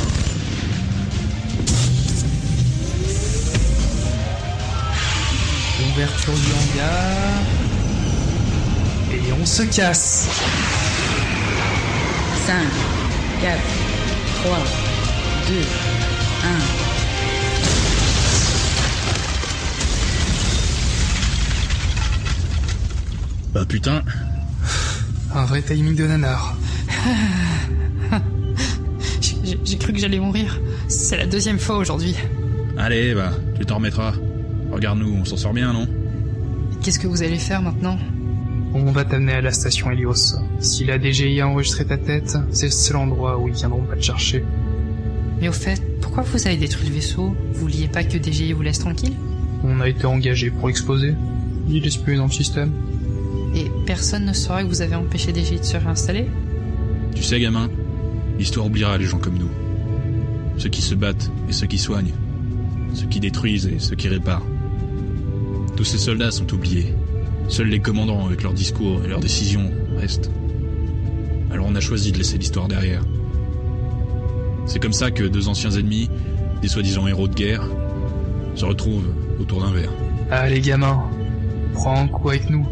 Ouverture 5.93 6.33
du 6.33 6.51
hangar. 6.51 7.43
Et 9.11 9.33
on 9.39 9.45
se 9.45 9.63
casse 9.63 10.27
5, 12.45 12.55
4, 13.41 13.59
3, 14.43 14.57
2, 15.47 15.53
1. 16.43 16.47
Bah 23.53 23.65
putain, 23.67 24.03
Un 25.33 25.45
vrai 25.45 25.61
timing 25.61 25.95
de 25.95 26.07
nanar. 26.07 26.55
J'ai 29.21 29.57
j'ai 29.63 29.77
cru 29.77 29.93
que 29.93 29.99
j'allais 29.99 30.19
mourir. 30.19 30.59
C'est 30.87 31.17
la 31.17 31.25
deuxième 31.25 31.59
fois 31.59 31.77
aujourd'hui. 31.77 32.15
allez, 32.77 33.13
bah, 33.13 33.31
tu 33.57 33.65
t'en 33.65 33.75
remettras. 33.75 34.13
Regarde-nous, 34.71 35.17
on 35.21 35.25
s'en 35.25 35.37
sort 35.37 35.53
bien, 35.53 35.73
non? 35.73 35.87
Qu'est-ce 36.81 36.99
que 36.99 37.07
vous 37.07 37.23
allez 37.23 37.39
faire 37.39 37.61
maintenant? 37.61 37.97
On 38.79 38.91
va 38.91 39.05
t'amener 39.05 39.33
à 39.33 39.41
la 39.41 39.51
station 39.51 39.89
Helios. 39.89 40.35
Si 40.59 40.85
la 40.85 40.99
DGI 40.99 41.41
a 41.41 41.47
enregistré 41.47 41.83
ta 41.83 41.97
tête, 41.97 42.37
c'est 42.51 42.67
le 42.67 42.71
seul 42.71 42.97
endroit 42.97 43.39
où 43.39 43.47
ils 43.47 43.53
viendront 43.55 43.81
pas 43.81 43.95
te 43.95 44.03
chercher. 44.03 44.43
Mais 45.41 45.49
au 45.49 45.51
fait, 45.51 45.81
pourquoi 45.99 46.21
vous 46.21 46.45
avez 46.45 46.57
détruit 46.57 46.87
le 46.87 46.93
vaisseau? 46.93 47.35
Vous 47.53 47.59
vouliez 47.61 47.87
pas 47.87 48.03
que 48.03 48.19
DGI 48.19 48.53
vous 48.53 48.61
laisse 48.61 48.77
tranquille 48.77 49.15
On 49.63 49.81
a 49.81 49.89
été 49.89 50.05
engagé 50.05 50.51
pour 50.51 50.67
l'exposer. 50.67 51.15
Il 51.67 51.87
est 51.87 52.03
plus 52.03 52.17
dans 52.17 52.27
le 52.27 52.31
système. 52.31 52.71
Et 53.55 53.65
personne 53.87 54.25
ne 54.25 54.33
saura 54.33 54.63
que 54.63 54.67
vous 54.67 54.83
avez 54.83 54.95
empêché 54.95 55.33
DGI 55.33 55.59
de 55.59 55.65
se 55.65 55.77
réinstaller? 55.77 56.27
Tu 57.15 57.23
sais, 57.23 57.39
gamin, 57.39 57.71
l'histoire 58.37 58.67
oubliera 58.67 58.95
les 58.99 59.05
gens 59.05 59.17
comme 59.17 59.39
nous. 59.39 59.49
Ceux 60.57 60.69
qui 60.69 60.83
se 60.83 60.93
battent 60.93 61.31
et 61.49 61.51
ceux 61.51 61.67
qui 61.67 61.79
soignent. 61.79 62.13
Ceux 62.93 63.07
qui 63.07 63.19
détruisent 63.19 63.65
et 63.65 63.79
ceux 63.79 63.95
qui 63.95 64.07
réparent. 64.07 64.45
Tous 65.75 65.83
ces 65.83 65.97
soldats 65.97 66.31
sont 66.31 66.53
oubliés. 66.53 66.93
Seuls 67.47 67.67
les 67.67 67.79
commandants, 67.79 68.25
avec 68.25 68.43
leurs 68.43 68.53
discours 68.53 69.03
et 69.03 69.07
leurs 69.07 69.19
décisions, 69.19 69.71
restent. 69.97 70.29
Alors 71.51 71.65
on 71.69 71.75
a 71.75 71.79
choisi 71.79 72.11
de 72.11 72.17
laisser 72.17 72.37
l'histoire 72.37 72.67
derrière. 72.67 73.03
C'est 74.65 74.79
comme 74.79 74.93
ça 74.93 75.11
que 75.11 75.23
deux 75.23 75.47
anciens 75.47 75.71
ennemis, 75.71 76.09
des 76.61 76.67
soi-disant 76.67 77.07
héros 77.07 77.27
de 77.27 77.33
guerre, 77.33 77.63
se 78.55 78.65
retrouvent 78.65 79.13
autour 79.39 79.61
d'un 79.61 79.71
verre. 79.71 79.91
Allez 80.29 80.59
gamins, 80.59 81.09
prends 81.73 82.01
un 82.01 82.07
coup 82.07 82.29
avec 82.29 82.49
nous. 82.49 82.67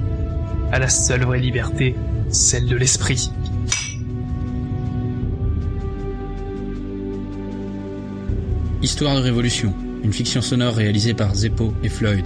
À 0.72 0.80
la 0.80 0.90
seule 0.90 1.24
vraie 1.24 1.40
liberté, 1.40 1.96
celle 2.30 2.66
de 2.66 2.76
l'esprit. 2.76 3.32
Histoire 8.82 9.16
de 9.16 9.22
Révolution, 9.22 9.74
une 10.04 10.12
fiction 10.14 10.42
sonore 10.42 10.76
réalisée 10.76 11.14
par 11.14 11.34
Zeppo 11.34 11.74
et 11.82 11.90
Floyd. 11.90 12.26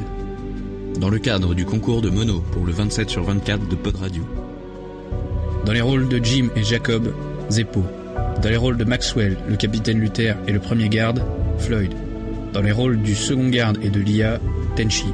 Dans 0.97 1.10
le 1.10 1.19
cadre 1.19 1.54
du 1.54 1.65
concours 1.65 2.02
de 2.02 2.10
Mono 2.10 2.41
pour 2.52 2.65
le 2.65 2.73
27 2.73 3.10
sur 3.10 3.23
24 3.23 3.67
de 3.67 3.75
Pod 3.75 3.95
Radio. 3.95 4.23
Dans 5.65 5.71
les 5.71 5.82
rôles 5.82 6.10
de 6.10 6.19
Jim 6.23 6.49
et 6.56 6.63
Jacob, 6.63 7.13
Zeppo. 7.49 7.84
Dans 8.41 8.49
les 8.49 8.58
rôles 8.58 8.78
de 8.78 8.84
Maxwell, 8.84 9.38
le 9.47 9.56
capitaine 9.56 9.99
Luther 9.99 10.36
et 10.47 10.52
le 10.52 10.60
premier 10.60 10.89
garde, 10.89 11.23
Floyd. 11.60 11.93
Dans 12.54 12.62
les 12.62 12.71
rôles 12.71 13.02
du 13.02 13.15
second 13.15 13.49
garde 13.49 13.78
et 13.82 13.89
de 13.89 13.99
l'IA, 13.99 14.39
Tenchi. 14.75 15.06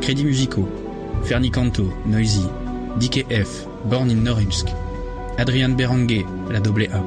Crédits 0.00 0.24
musicaux. 0.24 0.68
Fernie 1.24 1.50
Canto, 1.50 1.92
Noisy. 2.06 2.46
DKF, 3.00 3.66
Born 3.86 4.10
in 4.10 4.22
Norilsk. 4.22 4.68
Adrian 5.38 5.70
Berenguer, 5.70 6.24
la 6.50 6.60
double 6.60 6.88
A. 6.92 7.02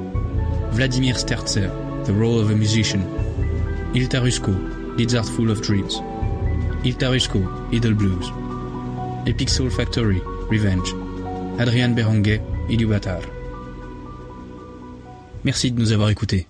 Vladimir 0.72 1.18
Sterzer, 1.18 1.70
The 2.06 2.12
Role 2.12 2.40
of 2.40 2.52
a 2.52 2.56
Musician. 2.56 3.02
Ilta 3.96 4.20
Rusko, 4.20 4.52
Lizard 4.98 5.26
Full 5.26 5.50
of 5.50 5.62
Dreams. 5.62 6.02
Ilta 6.86 7.10
Rusko, 7.10 7.40
Idle 7.74 7.94
Blues. 7.94 8.32
Epic 9.26 9.50
Factory, 9.70 10.22
Revenge. 10.50 10.96
Adrian 11.60 11.90
Berenguer, 11.90 12.40
Iluvatar. 12.70 13.20
Merci 15.44 15.72
de 15.72 15.80
nous 15.80 15.92
avoir 15.92 16.10
écoutés. 16.10 16.48